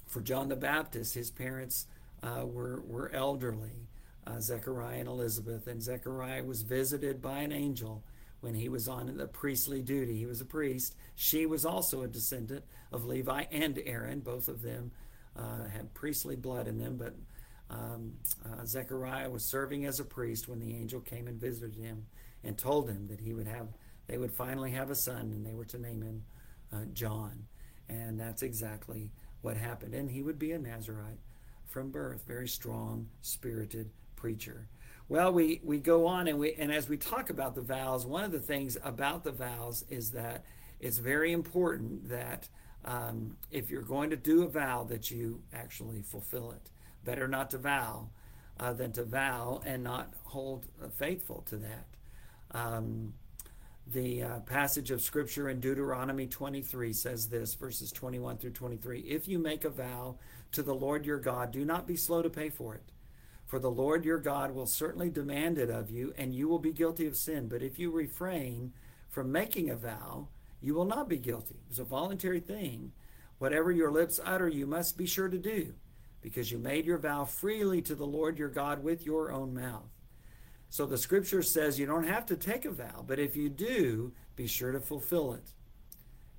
for 0.05 0.21
John 0.21 0.49
the 0.49 0.55
Baptist, 0.55 1.13
his 1.13 1.31
parents 1.31 1.87
uh, 2.21 2.45
were 2.45 2.81
were 2.81 3.11
elderly, 3.11 3.87
uh, 4.27 4.39
Zechariah 4.39 4.99
and 4.99 5.07
Elizabeth, 5.09 5.67
and 5.67 5.81
Zechariah 5.81 6.43
was 6.43 6.61
visited 6.61 7.21
by 7.21 7.39
an 7.39 7.51
angel 7.51 8.03
when 8.41 8.53
he 8.53 8.69
was 8.69 8.87
on 8.87 9.17
the 9.17 9.27
priestly 9.27 9.81
duty. 9.81 10.17
He 10.17 10.25
was 10.25 10.41
a 10.41 10.45
priest. 10.45 10.95
She 11.15 11.45
was 11.45 11.65
also 11.65 12.03
a 12.03 12.07
descendant 12.07 12.63
of 12.91 13.05
Levi 13.05 13.45
and 13.51 13.81
Aaron. 13.85 14.19
Both 14.19 14.47
of 14.47 14.61
them 14.61 14.91
uh, 15.35 15.67
had 15.67 15.93
priestly 15.93 16.35
blood 16.35 16.67
in 16.67 16.77
them, 16.77 16.97
but 16.97 17.15
um, 17.69 18.13
uh, 18.45 18.63
Zechariah 18.65 19.29
was 19.29 19.43
serving 19.43 19.85
as 19.85 19.99
a 19.99 20.05
priest 20.05 20.47
when 20.47 20.59
the 20.59 20.75
angel 20.75 21.01
came 21.01 21.27
and 21.27 21.41
visited 21.41 21.75
him 21.75 22.05
and 22.43 22.57
told 22.57 22.87
him 22.87 23.07
that 23.07 23.19
he 23.19 23.33
would 23.33 23.47
have, 23.47 23.67
they 24.07 24.17
would 24.17 24.31
finally 24.31 24.71
have 24.71 24.91
a 24.91 24.95
son, 24.95 25.31
and 25.31 25.45
they 25.45 25.53
were 25.53 25.65
to 25.65 25.79
name 25.79 26.01
him 26.01 26.23
uh, 26.71 26.85
John. 26.93 27.47
And 27.89 28.19
that's 28.19 28.43
exactly 28.43 29.11
what 29.41 29.57
happened. 29.57 29.93
And 29.93 30.09
he 30.09 30.21
would 30.21 30.39
be 30.39 30.51
a 30.51 30.59
Nazarite 30.59 31.19
from 31.65 31.91
birth, 31.91 32.23
very 32.27 32.47
strong, 32.47 33.07
spirited 33.21 33.89
preacher. 34.15 34.67
Well, 35.07 35.31
we, 35.31 35.61
we 35.63 35.77
go 35.79 36.07
on 36.07 36.27
and 36.27 36.39
we 36.39 36.53
and 36.53 36.71
as 36.71 36.89
we 36.89 36.97
talk 36.97 37.29
about 37.29 37.53
the 37.53 37.61
vows, 37.61 38.05
one 38.05 38.23
of 38.23 38.31
the 38.31 38.39
things 38.39 38.77
about 38.83 39.23
the 39.23 39.31
vows 39.31 39.85
is 39.89 40.11
that 40.11 40.45
it's 40.79 40.97
very 40.97 41.31
important 41.31 42.09
that 42.09 42.49
um, 42.85 43.37
if 43.51 43.69
you're 43.69 43.81
going 43.81 44.09
to 44.09 44.15
do 44.15 44.43
a 44.43 44.47
vow, 44.47 44.83
that 44.89 45.11
you 45.11 45.41
actually 45.53 46.01
fulfill 46.01 46.51
it. 46.51 46.69
Better 47.03 47.27
not 47.27 47.51
to 47.51 47.57
vow 47.57 48.09
uh, 48.59 48.73
than 48.73 48.91
to 48.93 49.03
vow 49.03 49.61
and 49.65 49.83
not 49.83 50.13
hold 50.23 50.65
faithful 50.97 51.43
to 51.47 51.57
that. 51.57 51.85
Um, 52.51 53.13
the 53.87 54.23
uh, 54.23 54.39
passage 54.41 54.89
of 54.89 55.01
scripture 55.01 55.49
in 55.49 55.59
Deuteronomy 55.59 56.25
23 56.25 56.91
says 56.91 57.27
this, 57.29 57.53
verses 57.53 57.91
21 57.91 58.37
through 58.37 58.51
23 58.51 59.01
If 59.01 59.27
you 59.27 59.37
make 59.37 59.63
a 59.63 59.69
vow 59.69 60.17
to 60.53 60.63
the 60.63 60.73
Lord 60.73 61.05
your 61.05 61.19
God, 61.19 61.51
do 61.51 61.63
not 61.63 61.85
be 61.85 61.95
slow 61.95 62.21
to 62.21 62.29
pay 62.29 62.49
for 62.49 62.73
it. 62.75 62.91
For 63.45 63.59
the 63.59 63.69
Lord 63.69 64.03
your 64.03 64.17
God 64.17 64.51
will 64.51 64.65
certainly 64.65 65.09
demand 65.09 65.59
it 65.59 65.69
of 65.69 65.91
you, 65.91 66.13
and 66.17 66.33
you 66.33 66.47
will 66.47 66.59
be 66.59 66.73
guilty 66.73 67.05
of 67.05 67.15
sin. 67.15 67.47
But 67.47 67.61
if 67.61 67.77
you 67.77 67.91
refrain 67.91 68.73
from 69.07 69.31
making 69.31 69.69
a 69.69 69.75
vow, 69.75 70.29
you 70.61 70.73
will 70.73 70.85
not 70.85 71.07
be 71.07 71.17
guilty. 71.17 71.59
It's 71.69 71.77
a 71.77 71.83
voluntary 71.83 72.39
thing. 72.39 72.91
Whatever 73.37 73.71
your 73.71 73.91
lips 73.91 74.19
utter, 74.23 74.47
you 74.47 74.65
must 74.65 74.97
be 74.97 75.05
sure 75.05 75.29
to 75.29 75.37
do, 75.37 75.75
because 76.21 76.51
you 76.51 76.57
made 76.57 76.85
your 76.85 76.97
vow 76.97 77.25
freely 77.25 77.83
to 77.83 77.93
the 77.93 78.07
Lord 78.07 78.39
your 78.39 78.49
God 78.49 78.83
with 78.83 79.05
your 79.05 79.31
own 79.31 79.53
mouth. 79.53 79.94
So 80.69 80.85
the 80.85 80.97
scripture 80.97 81.41
says 81.41 81.79
you 81.79 81.85
don't 81.85 82.07
have 82.07 82.25
to 82.27 82.35
take 82.35 82.65
a 82.65 82.71
vow, 82.71 83.03
but 83.05 83.19
if 83.19 83.35
you 83.35 83.49
do, 83.49 84.11
be 84.35 84.47
sure 84.47 84.71
to 84.71 84.79
fulfill 84.79 85.33
it. 85.33 85.51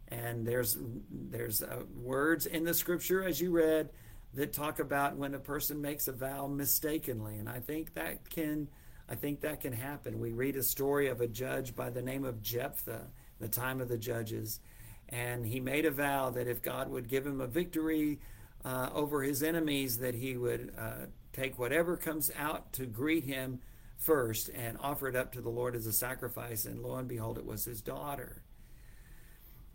And 0.08 0.46
there's 0.46 0.78
there's 1.10 1.62
uh, 1.62 1.82
words 1.96 2.46
in 2.46 2.64
the 2.64 2.74
scripture 2.74 3.24
as 3.24 3.40
you 3.40 3.50
read 3.50 3.90
that 4.34 4.52
talk 4.52 4.78
about 4.78 5.16
when 5.16 5.34
a 5.34 5.38
person 5.38 5.80
makes 5.80 6.06
a 6.06 6.12
vow 6.12 6.46
mistakenly, 6.46 7.36
and 7.36 7.48
I 7.48 7.60
think 7.60 7.94
that 7.94 8.28
can 8.28 8.68
I 9.08 9.14
think 9.14 9.40
that 9.40 9.60
can 9.60 9.72
happen. 9.72 10.20
We 10.20 10.32
read 10.32 10.56
a 10.56 10.62
story 10.62 11.08
of 11.08 11.20
a 11.20 11.26
judge 11.26 11.74
by 11.74 11.90
the 11.90 12.02
name 12.02 12.24
of 12.24 12.42
Jephthah, 12.42 13.06
the 13.40 13.48
time 13.48 13.80
of 13.80 13.88
the 13.88 13.98
judges, 13.98 14.60
and 15.08 15.46
he 15.46 15.60
made 15.60 15.86
a 15.86 15.90
vow 15.90 16.30
that 16.30 16.46
if 16.46 16.62
God 16.62 16.88
would 16.88 17.08
give 17.08 17.26
him 17.26 17.40
a 17.40 17.46
victory 17.46 18.20
uh, 18.64 18.90
over 18.92 19.22
his 19.22 19.42
enemies, 19.42 19.98
that 19.98 20.14
he 20.14 20.36
would 20.36 20.72
uh, 20.78 21.06
take 21.32 21.58
whatever 21.58 21.96
comes 21.96 22.30
out 22.36 22.72
to 22.74 22.86
greet 22.86 23.24
him 23.24 23.60
first 23.96 24.50
and 24.50 24.78
offer 24.80 25.08
it 25.08 25.16
up 25.16 25.32
to 25.32 25.40
the 25.40 25.50
Lord 25.50 25.74
as 25.74 25.86
a 25.86 25.92
sacrifice. 25.92 26.64
And 26.64 26.82
lo 26.82 26.96
and 26.96 27.08
behold, 27.08 27.38
it 27.38 27.46
was 27.46 27.64
his 27.64 27.80
daughter. 27.80 28.42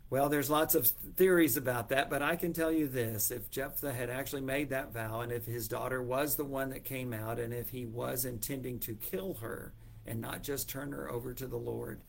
Well, 0.09 0.27
there's 0.27 0.49
lots 0.49 0.75
of 0.75 0.87
theories 0.87 1.55
about 1.55 1.87
that, 1.89 2.09
but 2.09 2.21
I 2.21 2.35
can 2.35 2.51
tell 2.51 2.71
you 2.71 2.89
this 2.89 3.31
if 3.31 3.49
Jephthah 3.49 3.93
had 3.93 4.09
actually 4.09 4.41
made 4.41 4.69
that 4.69 4.91
vow, 4.91 5.21
and 5.21 5.31
if 5.31 5.45
his 5.45 5.69
daughter 5.69 6.03
was 6.03 6.35
the 6.35 6.43
one 6.43 6.71
that 6.71 6.83
came 6.83 7.13
out, 7.13 7.39
and 7.39 7.53
if 7.53 7.69
he 7.69 7.85
was 7.85 8.25
intending 8.25 8.77
to 8.79 8.93
kill 8.93 9.35
her 9.35 9.73
and 10.05 10.19
not 10.19 10.43
just 10.43 10.67
turn 10.67 10.91
her 10.91 11.09
over 11.09 11.33
to 11.33 11.47
the 11.47 11.57
Lord 11.57 12.01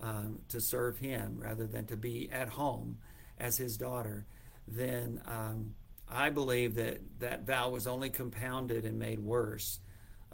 um, 0.00 0.38
to 0.48 0.60
serve 0.60 0.98
him 0.98 1.38
rather 1.40 1.66
than 1.66 1.86
to 1.86 1.96
be 1.96 2.30
at 2.30 2.50
home 2.50 2.98
as 3.36 3.56
his 3.56 3.76
daughter, 3.76 4.26
then 4.68 5.20
um, 5.26 5.74
I 6.08 6.30
believe 6.30 6.76
that 6.76 7.00
that 7.18 7.46
vow 7.46 7.70
was 7.70 7.88
only 7.88 8.10
compounded 8.10 8.84
and 8.84 8.96
made 8.96 9.18
worse 9.18 9.80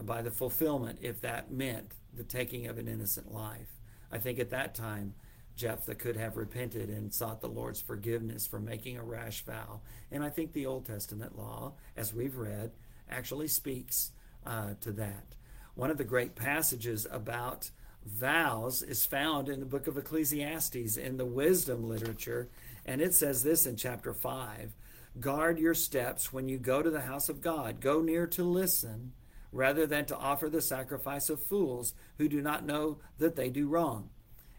by 0.03 0.23
the 0.23 0.31
fulfillment 0.31 0.99
if 1.03 1.21
that 1.21 1.51
meant 1.51 1.93
the 2.15 2.25
taking 2.25 2.67
of 2.67 2.79
an 2.79 2.89
innocent 2.89 3.33
life. 3.33 3.69
I 4.11 4.19
think 4.19 4.39
at 4.39 4.51
that 4.51 4.75
time, 4.75 5.15
Jephthah 5.57 5.95
could 5.95 6.17
have 6.17 6.37
repented 6.37 6.91
and 6.91 7.13
sought 7.13 7.41
the 7.41 7.49
Lord's 7.49 7.81
forgiveness 7.81 8.47
for 8.47 8.61
making 8.61 8.99
a 8.99 9.03
rash 9.03 9.43
vow. 9.45 9.81
And 10.13 10.23
I 10.23 10.29
think 10.29 10.53
the 10.53 10.67
Old 10.67 10.87
Testament 10.87 11.37
law, 11.37 11.73
as 11.97 12.13
we've 12.13 12.37
read, 12.37 12.73
actually 13.11 13.49
speaks 13.49 14.13
uh, 14.45 14.75
to 14.83 14.93
that. 14.93 15.35
One 15.75 15.91
of 15.91 15.99
the 15.99 16.05
great 16.05 16.35
passages 16.35 17.07
about 17.11 17.71
vows 18.05 18.83
is 18.83 19.07
found 19.07 19.49
in 19.49 19.61
the 19.61 19.67
book 19.67 19.87
of 19.87 19.97
Ecclesiastes 19.97 20.97
in 20.97 21.17
the 21.17 21.25
wisdom 21.25 21.89
literature. 21.89 22.49
And 22.85 23.01
it 23.01 23.15
says 23.15 23.43
this 23.43 23.67
in 23.67 23.77
chapter 23.77 24.13
5 24.13 24.73
Guard 25.19 25.59
your 25.59 25.75
steps 25.75 26.33
when 26.33 26.49
you 26.49 26.59
go 26.59 26.83
to 26.83 26.91
the 26.91 27.01
house 27.01 27.31
of 27.31 27.41
God, 27.41 27.81
go 27.81 28.03
near 28.03 28.27
to 28.27 28.45
listen 28.45 29.13
rather 29.57 29.87
than 29.87 30.05
to 30.07 30.17
offer 30.17 30.49
the 30.49 30.61
sacrifice 30.61 31.29
of 31.29 31.43
fools 31.43 31.95
who 32.19 32.29
do 32.29 32.41
not 32.41 32.67
know 32.67 32.99
that 33.19 33.37
they 33.37 33.51
do 33.51 33.69
wrong. 33.69 34.11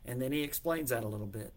And 0.06 0.22
then 0.22 0.32
he 0.32 0.42
explains 0.42 0.90
that 0.90 1.04
a 1.04 1.08
little 1.08 1.28
bit. 1.28 1.54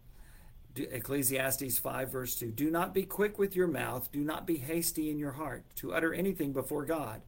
Ecclesiastes 0.75 1.79
5, 1.79 2.11
verse 2.11 2.35
2 2.35 2.51
Do 2.51 2.69
not 2.69 2.93
be 2.93 3.03
quick 3.03 3.37
with 3.37 3.55
your 3.55 3.67
mouth, 3.67 4.11
do 4.11 4.21
not 4.21 4.47
be 4.47 4.57
hasty 4.57 5.09
in 5.09 5.17
your 5.17 5.33
heart 5.33 5.65
to 5.77 5.93
utter 5.93 6.13
anything 6.13 6.53
before 6.53 6.85
God. 6.85 7.21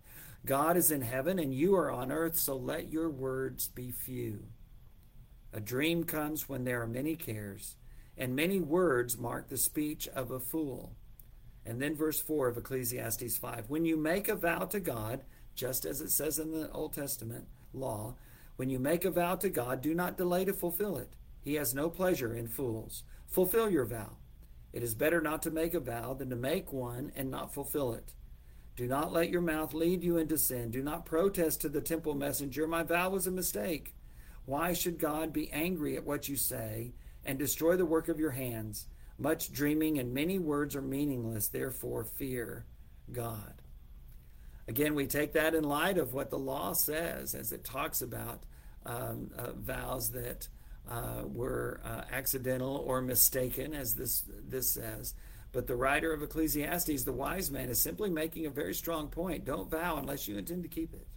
God 0.46 0.78
is 0.78 0.92
in 0.92 1.02
heaven 1.02 1.40
and 1.40 1.54
you 1.54 1.76
are 1.76 1.92
on 1.92 2.12
earth, 2.12 2.38
so 2.38 2.56
let 2.56 2.92
your 2.92 3.10
words 3.10 3.68
be 3.68 3.92
few. 3.92 4.46
A 5.54 5.60
dream 5.60 6.04
comes 6.04 6.50
when 6.50 6.64
there 6.64 6.82
are 6.82 6.88
many 6.88 7.16
cares, 7.16 7.76
and 8.18 8.36
many 8.36 8.60
words 8.60 9.18
mark 9.18 9.50
the 9.50 9.58
speech 9.58 10.08
of 10.10 10.32
a 10.32 10.40
fool. 10.40 10.96
And 11.66 11.82
then 11.82 11.96
verse 11.96 12.22
4 12.22 12.50
of 12.50 12.58
Ecclesiastes 12.58 13.38
5 13.38 13.70
When 13.70 13.86
you 13.86 13.96
make 13.96 14.28
a 14.28 14.36
vow 14.36 14.66
to 14.66 14.80
God, 14.80 15.22
just 15.56 15.86
as 15.86 16.02
it 16.02 16.12
says 16.12 16.40
in 16.40 16.52
the 16.52 16.72
Old 16.72 16.94
Testament 16.94 17.48
law, 17.74 18.16
when 18.56 18.70
you 18.70 18.80
make 18.80 19.06
a 19.06 19.12
vow 19.12 19.36
to 19.36 19.50
God, 19.50 19.82
do 19.82 19.94
not 19.94 20.18
delay 20.18 20.46
to 20.46 20.54
fulfill 20.54 20.98
it. 20.98 21.14
He 21.42 21.56
has 21.56 21.74
no 21.74 21.90
pleasure 21.90 22.34
in 22.34 22.48
fools. 22.48 23.04
Fulfill 23.28 23.70
your 23.70 23.86
vow. 23.86 24.18
It 24.72 24.84
is 24.84 24.96
better 24.96 25.22
not 25.22 25.42
to 25.44 25.52
make 25.52 25.74
a 25.74 25.80
vow 25.80 26.14
than 26.14 26.30
to 26.30 26.36
make 26.36 26.72
one 26.72 27.12
and 27.16 27.30
not 27.30 27.54
fulfill 27.54 27.94
it. 27.94 28.14
Do 28.76 28.88
not 28.88 29.14
let 29.14 29.30
your 29.30 29.42
mouth 29.42 29.74
lead 29.74 30.04
you 30.04 30.18
into 30.18 30.38
sin. 30.38 30.72
Do 30.72 30.82
not 30.82 31.06
protest 31.06 31.62
to 31.62 31.70
the 31.70 31.82
temple 31.82 32.16
messenger, 32.16 32.68
My 32.68 32.82
vow 32.84 33.12
was 33.12 33.28
a 33.28 33.32
mistake. 33.32 33.94
Why 34.46 34.74
should 34.74 34.98
God 35.00 35.32
be 35.32 35.52
angry 35.52 35.96
at 35.96 36.06
what 36.06 36.28
you 36.28 36.36
say 36.36 36.94
and 37.24 37.38
destroy 37.38 37.78
the 37.78 37.86
work 37.86 38.08
of 38.10 38.20
your 38.20 38.32
hands? 38.32 38.88
Much 39.18 39.52
dreaming 39.52 40.00
and 40.00 40.14
many 40.14 40.40
words 40.40 40.76
are 40.76 40.82
meaningless, 40.82 41.48
therefore 41.48 42.04
fear 42.04 42.66
God. 43.12 43.63
Again, 44.68 44.96
we 44.96 45.08
take 45.08 45.34
that 45.34 45.54
in 45.54 45.64
light 45.64 45.98
of 45.98 46.14
what 46.14 46.30
the 46.30 46.40
law 46.40 46.74
says 46.74 47.36
as 47.36 47.52
it 47.52 47.64
talks 47.64 48.02
about 48.02 48.44
um, 48.86 49.30
uh, 49.38 49.52
vows 49.54 50.12
that 50.12 50.48
uh, 50.90 51.24
were 51.26 51.82
uh, 51.84 52.02
accidental 52.12 52.84
or 52.88 53.02
mistaken, 53.02 53.74
as 53.74 53.96
this, 53.96 54.24
this 54.48 54.70
says. 54.70 55.16
But 55.52 55.68
the 55.68 55.76
writer 55.76 56.12
of 56.12 56.24
Ecclesiastes, 56.24 57.04
the 57.04 57.14
wise 57.14 57.52
man, 57.52 57.70
is 57.70 57.80
simply 57.80 58.10
making 58.10 58.46
a 58.46 58.50
very 58.50 58.74
strong 58.74 59.08
point. 59.08 59.46
Don't 59.46 59.70
vow 59.70 59.98
unless 59.98 60.28
you 60.28 60.38
intend 60.38 60.64
to 60.64 60.70
keep 60.70 60.94
it. 60.94 61.08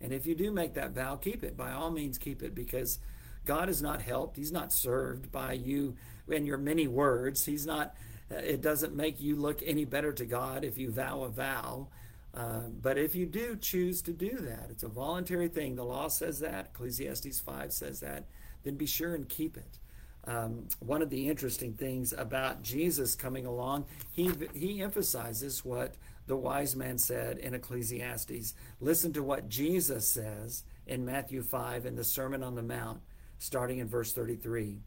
And 0.00 0.12
if 0.12 0.26
you 0.26 0.34
do 0.34 0.50
make 0.50 0.74
that 0.74 0.90
vow, 0.90 1.16
keep 1.16 1.42
it. 1.44 1.56
By 1.56 1.72
all 1.72 1.90
means, 1.90 2.18
keep 2.18 2.42
it 2.42 2.54
because 2.54 2.98
God 3.44 3.68
is 3.68 3.80
not 3.80 4.02
helped. 4.02 4.36
He's 4.36 4.52
not 4.52 4.72
served 4.72 5.30
by 5.30 5.52
you 5.52 5.96
and 6.30 6.46
your 6.46 6.58
many 6.58 6.88
words. 6.88 7.44
He's 7.44 7.64
not, 7.64 7.94
uh, 8.30 8.36
it 8.36 8.60
doesn't 8.60 8.94
make 8.94 9.20
you 9.20 9.36
look 9.36 9.62
any 9.64 9.84
better 9.84 10.12
to 10.12 10.26
God 10.26 10.64
if 10.64 10.76
you 10.76 10.90
vow 10.90 11.22
a 11.22 11.28
vow. 11.28 11.88
Uh, 12.36 12.68
but 12.82 12.98
if 12.98 13.14
you 13.14 13.24
do 13.24 13.56
choose 13.56 14.02
to 14.02 14.12
do 14.12 14.36
that, 14.36 14.68
it's 14.70 14.82
a 14.82 14.88
voluntary 14.88 15.48
thing. 15.48 15.74
The 15.74 15.84
law 15.84 16.08
says 16.08 16.38
that, 16.40 16.70
Ecclesiastes 16.74 17.40
5 17.40 17.72
says 17.72 18.00
that, 18.00 18.26
then 18.62 18.76
be 18.76 18.86
sure 18.86 19.14
and 19.14 19.26
keep 19.26 19.56
it. 19.56 19.78
Um, 20.26 20.68
one 20.80 21.02
of 21.02 21.08
the 21.08 21.28
interesting 21.28 21.72
things 21.72 22.12
about 22.12 22.62
Jesus 22.62 23.14
coming 23.14 23.46
along, 23.46 23.86
he, 24.10 24.30
he 24.52 24.82
emphasizes 24.82 25.64
what 25.64 25.94
the 26.26 26.36
wise 26.36 26.76
man 26.76 26.98
said 26.98 27.38
in 27.38 27.54
Ecclesiastes. 27.54 28.54
Listen 28.80 29.12
to 29.14 29.22
what 29.22 29.48
Jesus 29.48 30.06
says 30.06 30.64
in 30.86 31.06
Matthew 31.06 31.42
5 31.42 31.86
in 31.86 31.96
the 31.96 32.04
Sermon 32.04 32.42
on 32.42 32.54
the 32.54 32.62
Mount, 32.62 33.00
starting 33.38 33.78
in 33.78 33.88
verse 33.88 34.12
33. 34.12 34.80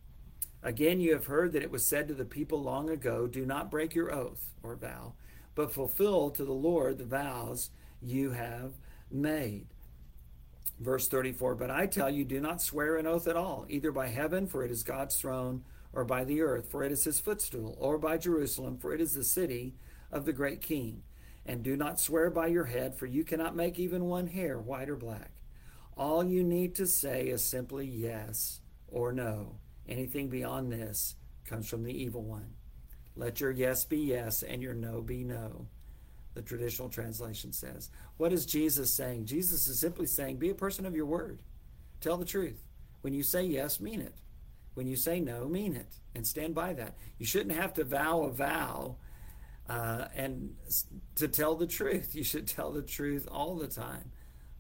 Again, 0.62 1.00
you 1.00 1.14
have 1.14 1.28
heard 1.28 1.54
that 1.54 1.64
it 1.64 1.72
was 1.72 1.88
said 1.88 2.10
to 2.10 2.14
the 2.14 2.26
people 2.26 2.62
long 2.62 2.90
ago, 2.90 3.26
Do 3.26 3.46
not 3.46 3.72
break 3.72 3.96
your 3.96 4.14
oath 4.14 4.54
or 4.62 4.76
vow, 4.76 5.14
but 5.60 5.74
fulfill 5.74 6.30
to 6.30 6.46
the 6.46 6.54
Lord 6.54 6.98
the 6.98 7.04
vows 7.04 7.70
you 8.02 8.32
have 8.32 8.76
made. 9.12 9.68
Verse 10.80 11.10
34 11.10 11.56
But 11.56 11.70
I 11.70 11.86
tell 11.86 12.10
you, 12.10 12.24
do 12.24 12.40
not 12.40 12.62
swear 12.62 12.96
an 12.96 13.06
oath 13.06 13.28
at 13.28 13.36
all, 13.36 13.66
either 13.68 13.92
by 13.92 14.08
heaven, 14.08 14.48
for 14.48 14.64
it 14.64 14.72
is 14.72 14.84
God's 14.84 15.18
throne, 15.18 15.66
or 15.92 16.06
by 16.06 16.24
the 16.24 16.40
earth, 16.40 16.72
for 16.72 16.82
it 16.86 16.94
is 16.94 17.04
his 17.04 17.20
footstool, 17.20 17.76
or 17.78 17.98
by 17.98 18.18
Jerusalem, 18.18 18.78
for 18.78 18.94
it 18.94 19.02
is 19.02 19.14
the 19.14 19.24
city 19.26 19.76
of 20.14 20.24
the 20.24 20.32
great 20.32 20.62
king. 20.62 21.04
And 21.46 21.62
do 21.62 21.76
not 21.76 22.00
swear 22.00 22.30
by 22.30 22.48
your 22.48 22.64
head, 22.64 22.96
for 22.96 23.06
you 23.06 23.26
cannot 23.26 23.54
make 23.54 23.78
even 23.78 24.06
one 24.06 24.28
hair 24.28 24.58
white 24.58 24.90
or 24.90 24.96
black. 24.96 25.32
All 25.98 26.24
you 26.24 26.42
need 26.42 26.74
to 26.76 26.88
say 26.88 27.28
is 27.28 27.44
simply 27.44 27.86
yes 27.86 28.62
or 28.88 29.12
no. 29.12 29.58
Anything 29.90 30.30
beyond 30.30 30.72
this 30.72 31.16
comes 31.44 31.68
from 31.68 31.84
the 31.84 32.02
evil 32.02 32.24
one. 32.24 32.54
Let 33.20 33.40
your 33.40 33.52
yes 33.52 33.86
be 33.86 33.98
yes 33.98 34.42
and 34.42 34.64
your 34.64 34.74
no 34.74 35.02
be 35.02 35.24
no 35.24 35.68
the 36.40 36.42
traditional 36.42 36.88
translation 36.88 37.52
says. 37.52 37.90
What 38.16 38.32
is 38.32 38.46
Jesus 38.46 38.94
saying? 38.94 39.26
Jesus 39.26 39.68
is 39.68 39.78
simply 39.78 40.06
saying, 40.06 40.38
be 40.38 40.50
a 40.50 40.56
person 40.56 40.86
of 40.86 40.96
your 40.96 41.06
word. 41.06 41.40
Tell 42.00 42.16
the 42.16 42.24
truth. 42.24 42.64
When 43.02 43.14
you 43.14 43.24
say 43.24 43.44
yes, 43.44 43.82
mean 43.82 44.00
it. 44.00 44.16
When 44.74 44.88
you 44.88 44.96
say 44.96 45.20
no, 45.20 45.50
mean 45.50 45.76
it. 45.76 45.96
And 46.16 46.26
stand 46.26 46.56
by 46.56 46.74
that. 46.74 46.96
You 47.18 47.26
shouldn't 47.26 47.56
have 47.56 47.74
to 47.74 47.84
vow 47.84 48.22
a 48.22 48.30
vow 48.30 48.96
uh, 49.68 50.06
and 50.16 50.56
to 51.16 51.28
tell 51.28 51.56
the 51.56 51.68
truth. 51.68 52.12
You 52.16 52.24
should 52.24 52.48
tell 52.48 52.72
the 52.72 52.84
truth 52.84 53.28
all 53.30 53.56
the 53.56 53.68
time. 53.68 54.12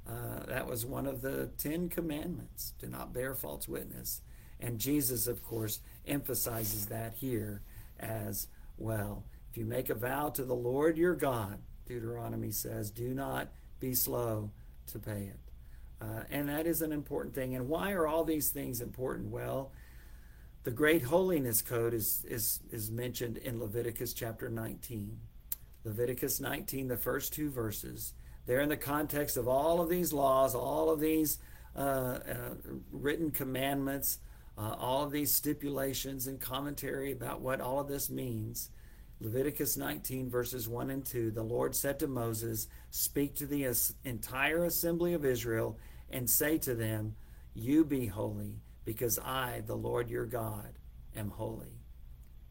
Uh, 0.06 0.46
that 0.48 0.68
was 0.68 0.86
one 0.86 1.06
of 1.06 1.22
the 1.22 1.50
Ten 1.58 1.88
Commandments 1.88 2.74
to 2.80 2.90
not 2.90 3.14
bear 3.14 3.36
false 3.36 3.70
witness. 3.70 4.22
And 4.60 4.80
Jesus, 4.80 5.28
of 5.28 5.44
course, 5.44 5.80
emphasizes 6.06 6.88
that 6.88 7.14
here 7.14 7.62
as 8.00 8.48
well. 8.78 9.24
If 9.52 9.58
you 9.58 9.66
make 9.66 9.90
a 9.90 9.96
vow 9.96 10.30
to 10.30 10.44
the 10.44 10.56
Lord 10.56 10.98
your 10.98 11.16
God, 11.16 11.60
Deuteronomy 11.86 12.52
says, 12.52 12.92
do 12.92 13.14
not 13.14 13.50
be 13.80 13.94
slow 13.94 14.52
to 14.88 15.00
pay 15.00 15.32
it. 15.32 15.40
Uh, 16.02 16.24
and 16.30 16.48
that 16.48 16.66
is 16.66 16.82
an 16.82 16.92
important 16.92 17.36
thing. 17.36 17.56
And 17.56 17.68
why 17.68 17.92
are 17.92 18.08
all 18.08 18.24
these 18.24 18.50
things 18.50 18.80
important? 18.80 19.30
Well, 19.30 19.72
the 20.64 20.72
great 20.72 21.04
holiness 21.04 21.62
code 21.62 21.94
is, 21.94 22.26
is, 22.30 22.60
is 22.72 22.92
mentioned 22.92 23.38
in 23.38 23.60
Leviticus 23.60 24.14
chapter 24.14 24.50
19. 24.50 25.18
Leviticus 25.84 26.40
19, 26.40 26.88
the 26.88 26.98
first 26.98 27.34
two 27.34 27.50
verses, 27.50 28.14
they're 28.46 28.62
in 28.62 28.70
the 28.70 28.78
context 28.78 29.38
of 29.38 29.48
all 29.48 29.82
of 29.82 29.90
these 29.90 30.12
laws, 30.12 30.56
all 30.56 30.90
of 30.90 31.00
these 31.00 31.40
uh, 31.76 31.80
uh, 31.80 32.20
written 32.92 33.32
commandments, 33.32 34.20
uh, 34.60 34.76
all 34.78 35.04
of 35.04 35.12
these 35.12 35.34
stipulations 35.34 36.28
and 36.28 36.42
commentary 36.42 37.14
about 37.14 37.40
what 37.40 37.62
all 37.62 37.80
of 37.80 37.88
this 37.88 38.10
means. 38.10 38.70
Leviticus 39.22 39.78
19, 39.78 40.30
verses 40.30 40.68
1 40.68 40.90
and 40.90 41.06
2 41.06 41.32
The 41.32 41.44
Lord 41.44 41.74
said 41.74 41.98
to 42.00 42.08
Moses, 42.08 42.68
Speak 42.90 43.36
to 43.36 43.46
the 43.46 43.74
entire 44.04 44.66
assembly 44.66 45.14
of 45.14 45.24
Israel 45.24 45.78
and 46.10 46.30
say 46.30 46.58
to 46.60 46.76
them, 46.76 47.16
You 47.54 47.86
be 47.86 48.08
holy, 48.08 48.60
because 48.84 49.18
I, 49.20 49.64
the 49.66 49.78
Lord 49.78 50.10
your 50.10 50.26
God, 50.26 50.74
am 51.16 51.30
holy. 51.30 51.80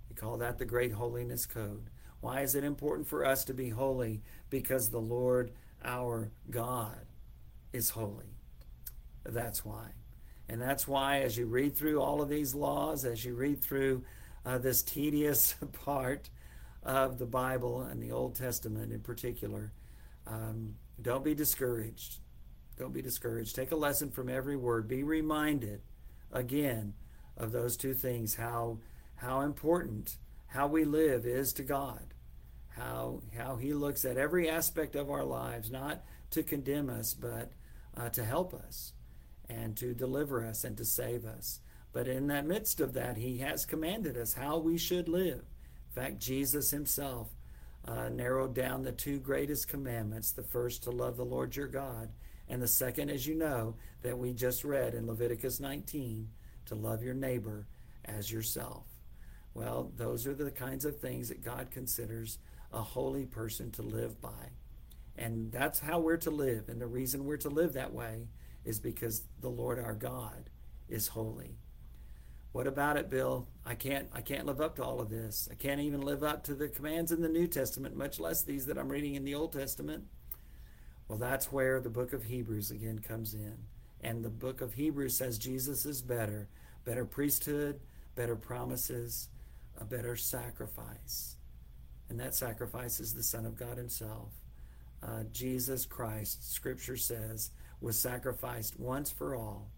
We 0.09 0.17
call 0.17 0.39
that 0.39 0.59
the 0.59 0.65
Great 0.65 0.93
Holiness 0.93 1.45
Code. 1.45 1.91
Why 2.21 2.41
is 2.41 2.55
it 2.55 2.65
important 2.65 3.07
for 3.07 3.25
us 3.25 3.45
to 3.45 3.55
be 3.55 3.69
holy? 3.69 4.23
Because 4.49 4.89
the 4.89 4.99
Lord 4.99 5.53
our 5.85 6.33
God 6.51 7.07
is 7.73 7.91
holy. 7.91 8.39
That's 9.25 9.65
why. 9.65 9.98
And 10.49 10.61
that's 10.61 10.89
why, 10.89 11.21
as 11.21 11.37
you 11.37 11.47
read 11.47 11.77
through 11.77 12.01
all 12.01 12.23
of 12.23 12.29
these 12.29 12.55
laws, 12.55 13.05
as 13.05 13.25
you 13.25 13.35
read 13.35 13.61
through 13.61 14.05
uh, 14.47 14.59
this 14.59 14.83
tedious 14.83 15.55
part, 15.85 16.31
of 16.83 17.19
the 17.19 17.27
Bible 17.27 17.83
and 17.83 18.03
the 18.03 18.13
Old 18.13 18.35
Testament 18.35 18.93
in 18.93 19.01
particular. 19.01 19.73
Um, 20.27 20.77
don't 21.01 21.25
be 21.25 21.35
discouraged. 21.35 22.21
Don't 22.79 22.95
be 22.95 23.03
discouraged. 23.03 23.55
Take 23.55 23.73
a 23.73 23.77
lesson 23.77 24.11
from 24.11 24.29
every 24.29 24.57
word. 24.57 24.89
Be 24.89 25.03
reminded 25.03 25.83
again 26.33 26.95
of 27.37 27.53
those 27.53 27.77
two 27.77 27.95
things 27.95 28.37
how 28.37 28.79
how 29.17 29.41
important 29.41 30.17
how 30.49 30.67
we 30.67 30.85
live 30.85 31.27
is 31.27 31.53
to 31.55 31.63
God. 31.63 32.15
How 32.71 33.23
how 33.37 33.57
he 33.57 33.75
looks 33.75 34.05
at 34.05 34.17
every 34.17 34.49
aspect 34.49 34.95
of 34.97 35.11
our 35.11 35.25
lives 35.25 35.71
not 35.71 36.05
to 36.31 36.43
condemn 36.43 36.89
us 36.89 37.15
but 37.15 37.53
uh, 37.97 38.09
to 38.11 38.25
help 38.25 38.55
us 38.55 38.93
and 39.49 39.77
to 39.77 39.95
deliver 39.95 40.45
us 40.45 40.65
and 40.65 40.77
to 40.77 40.85
save 40.85 41.25
us. 41.25 41.61
But 41.93 42.07
in 42.07 42.27
that 42.29 42.47
midst 42.47 42.81
of 42.81 42.93
that, 42.95 43.17
he 43.17 43.39
has 43.39 43.65
commanded 43.65 44.17
us 44.17 44.35
how 44.35 44.59
we 44.59 44.79
should 44.79 45.09
live 45.09 45.41
In 45.41 46.03
fact, 46.03 46.19
Jesus 46.19 46.71
himself 46.71 47.29
uh, 47.87 48.09
narrowed 48.09 48.55
down 48.55 48.83
the 48.83 48.93
two 48.93 49.19
greatest 49.19 49.69
commandments 49.69 50.33
the 50.33 50.43
first, 50.43 50.83
to 50.83 50.91
love 50.91 51.17
the 51.17 51.25
Lord 51.25 51.57
your 51.57 51.67
God, 51.67 52.11
and 52.49 52.63
the 52.63 52.69
second, 52.69 53.11
as 53.11 53.27
you 53.27 53.35
know, 53.35 53.75
that 54.03 54.19
we 54.19 54.33
just 54.33 54.65
read 54.65 54.95
in 54.95 55.07
Leviticus 55.07 55.61
19, 55.61 56.29
to 56.67 56.75
love 56.75 57.03
your 57.03 57.15
neighbor 57.15 57.67
as 58.05 58.31
yourself. 58.31 58.85
Well, 59.55 59.91
those 59.97 60.27
are 60.27 60.35
the 60.35 60.51
kinds 60.51 60.85
of 60.85 60.99
things 60.99 61.29
that 61.29 61.43
God 61.43 61.71
considers 61.71 62.39
a 62.73 62.83
holy 62.83 63.27
person 63.27 63.71
to 63.73 63.83
live 63.83 64.21
by. 64.21 64.53
And 65.17 65.51
that's 65.51 65.81
how 65.81 65.99
we're 65.99 66.19
to 66.19 66.31
live. 66.31 66.69
And 66.69 66.81
the 66.81 66.87
reason 66.87 67.25
we're 67.25 67.39
to 67.39 67.49
live 67.49 67.73
that 67.73 67.93
way 67.93 68.29
is 68.69 68.79
because 68.79 69.23
the 69.41 69.49
Lord 69.49 69.79
our 69.79 69.95
God 69.95 70.51
is 70.91 71.09
holy. 71.09 71.57
What 72.53 72.67
about 72.67 72.99
it, 72.99 73.09
Bill? 73.09 73.49
I 73.65 73.75
can't 73.75 74.09
I 74.13 74.21
can't 74.21 74.47
live 74.47 74.61
up 74.61 74.77
to 74.77 74.85
all 74.85 75.01
of 75.01 75.09
this. 75.09 75.49
I 75.51 75.55
can't 75.55 75.81
even 75.81 76.03
live 76.03 76.23
up 76.23 76.45
to 76.45 76.55
the 76.55 76.69
commands 76.69 77.11
in 77.11 77.23
the 77.23 77.29
New 77.31 77.47
Testament, 77.47 77.97
much 77.97 78.21
less 78.21 78.43
these 78.43 78.67
that 78.67 78.77
I'm 78.77 78.91
reading 78.91 79.15
in 79.15 79.25
the 79.25 79.35
Old 79.35 79.53
Testament. 79.53 80.05
Well, 81.09 81.19
that's 81.19 81.51
where 81.51 81.81
the 81.81 81.89
book 81.89 82.13
of 82.13 82.25
Hebrews 82.25 82.71
again 82.71 82.99
comes 82.99 83.33
in. 83.33 83.57
And 84.03 84.23
the 84.23 84.29
book 84.29 84.61
of 84.61 84.75
Hebrews 84.75 85.17
says 85.17 85.39
Jesus 85.39 85.87
is 85.87 86.03
better, 86.03 86.49
better 86.85 87.07
priesthood, 87.07 87.81
better 88.15 88.37
promises, 88.37 89.29
a 89.81 89.85
better 89.85 90.15
sacrifice. 90.15 91.37
And 92.11 92.21
that 92.21 92.35
sacrifice 92.35 93.01
is 93.01 93.15
the 93.15 93.23
Son 93.23 93.47
of 93.47 93.57
God 93.57 93.79
Himself. 93.79 94.33
Uh, 95.03 95.23
Jesus 95.33 95.87
Christ, 95.87 96.53
Scripture 96.53 96.97
says, 96.97 97.51
was 97.81 97.99
sacrificed 97.99 98.79
once 98.79 99.11
for 99.11 99.35
all 99.35 99.71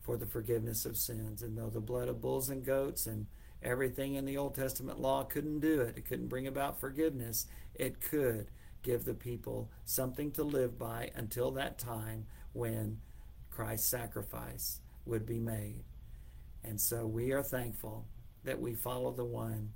for 0.00 0.16
the 0.16 0.26
forgiveness 0.26 0.86
of 0.86 0.96
sins. 0.96 1.42
And 1.42 1.56
though 1.56 1.70
the 1.70 1.80
blood 1.80 2.08
of 2.08 2.20
bulls 2.20 2.48
and 2.48 2.64
goats 2.64 3.06
and 3.06 3.26
everything 3.62 4.14
in 4.14 4.24
the 4.24 4.36
Old 4.36 4.54
Testament 4.54 5.00
law 5.00 5.24
couldn't 5.24 5.60
do 5.60 5.80
it, 5.82 5.96
it 5.96 6.06
couldn't 6.06 6.28
bring 6.28 6.46
about 6.46 6.80
forgiveness, 6.80 7.46
it 7.74 8.00
could 8.00 8.48
give 8.82 9.04
the 9.04 9.14
people 9.14 9.70
something 9.84 10.30
to 10.32 10.42
live 10.42 10.78
by 10.78 11.10
until 11.14 11.50
that 11.52 11.78
time 11.78 12.26
when 12.52 12.98
Christ's 13.50 13.88
sacrifice 13.88 14.80
would 15.04 15.26
be 15.26 15.38
made. 15.38 15.84
And 16.64 16.80
so 16.80 17.06
we 17.06 17.32
are 17.32 17.42
thankful 17.42 18.06
that 18.44 18.60
we 18.60 18.74
follow 18.74 19.12
the 19.12 19.24
one 19.24 19.72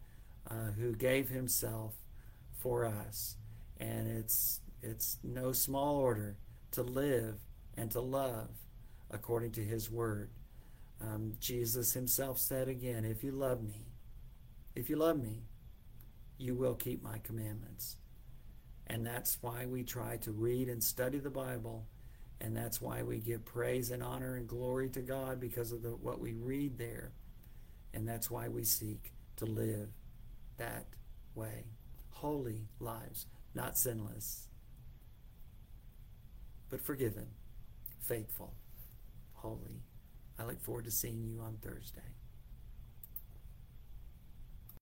uh, 0.50 0.72
who 0.78 0.94
gave 0.94 1.28
himself 1.28 1.94
for 2.58 2.86
us. 2.86 3.36
And 3.78 4.08
it's, 4.08 4.60
it's 4.82 5.18
no 5.22 5.52
small 5.52 5.96
order 5.96 6.36
to 6.72 6.82
live 6.82 7.36
and 7.76 7.90
to 7.92 8.00
love 8.00 8.50
according 9.10 9.52
to 9.52 9.64
his 9.64 9.90
word. 9.90 10.30
Um, 11.00 11.34
Jesus 11.40 11.92
himself 11.92 12.38
said 12.38 12.68
again, 12.68 13.04
If 13.04 13.24
you 13.24 13.32
love 13.32 13.62
me, 13.62 13.86
if 14.74 14.88
you 14.88 14.96
love 14.96 15.20
me, 15.20 15.42
you 16.38 16.54
will 16.54 16.74
keep 16.74 17.02
my 17.02 17.18
commandments. 17.18 17.96
And 18.86 19.06
that's 19.06 19.38
why 19.40 19.66
we 19.66 19.82
try 19.82 20.18
to 20.18 20.32
read 20.32 20.68
and 20.68 20.82
study 20.82 21.18
the 21.18 21.30
Bible. 21.30 21.86
And 22.40 22.56
that's 22.56 22.80
why 22.80 23.02
we 23.02 23.18
give 23.18 23.44
praise 23.44 23.90
and 23.90 24.02
honor 24.02 24.36
and 24.36 24.46
glory 24.46 24.88
to 24.90 25.00
God 25.00 25.40
because 25.40 25.72
of 25.72 25.82
the, 25.82 25.90
what 25.90 26.20
we 26.20 26.34
read 26.34 26.76
there. 26.76 27.12
And 27.94 28.06
that's 28.06 28.30
why 28.30 28.48
we 28.48 28.64
seek 28.64 29.12
to 29.36 29.46
live 29.46 29.88
that 30.58 30.86
way. 31.34 31.64
Holy 32.10 32.66
lives, 32.80 33.26
not 33.54 33.78
sinless, 33.78 34.48
but 36.70 36.80
forgiven, 36.80 37.26
faithful, 38.06 38.54
holy. 39.34 39.82
I 40.38 40.44
look 40.44 40.60
forward 40.60 40.84
to 40.84 40.90
seeing 40.90 41.22
you 41.22 41.40
on 41.40 41.58
Thursday. 41.62 42.13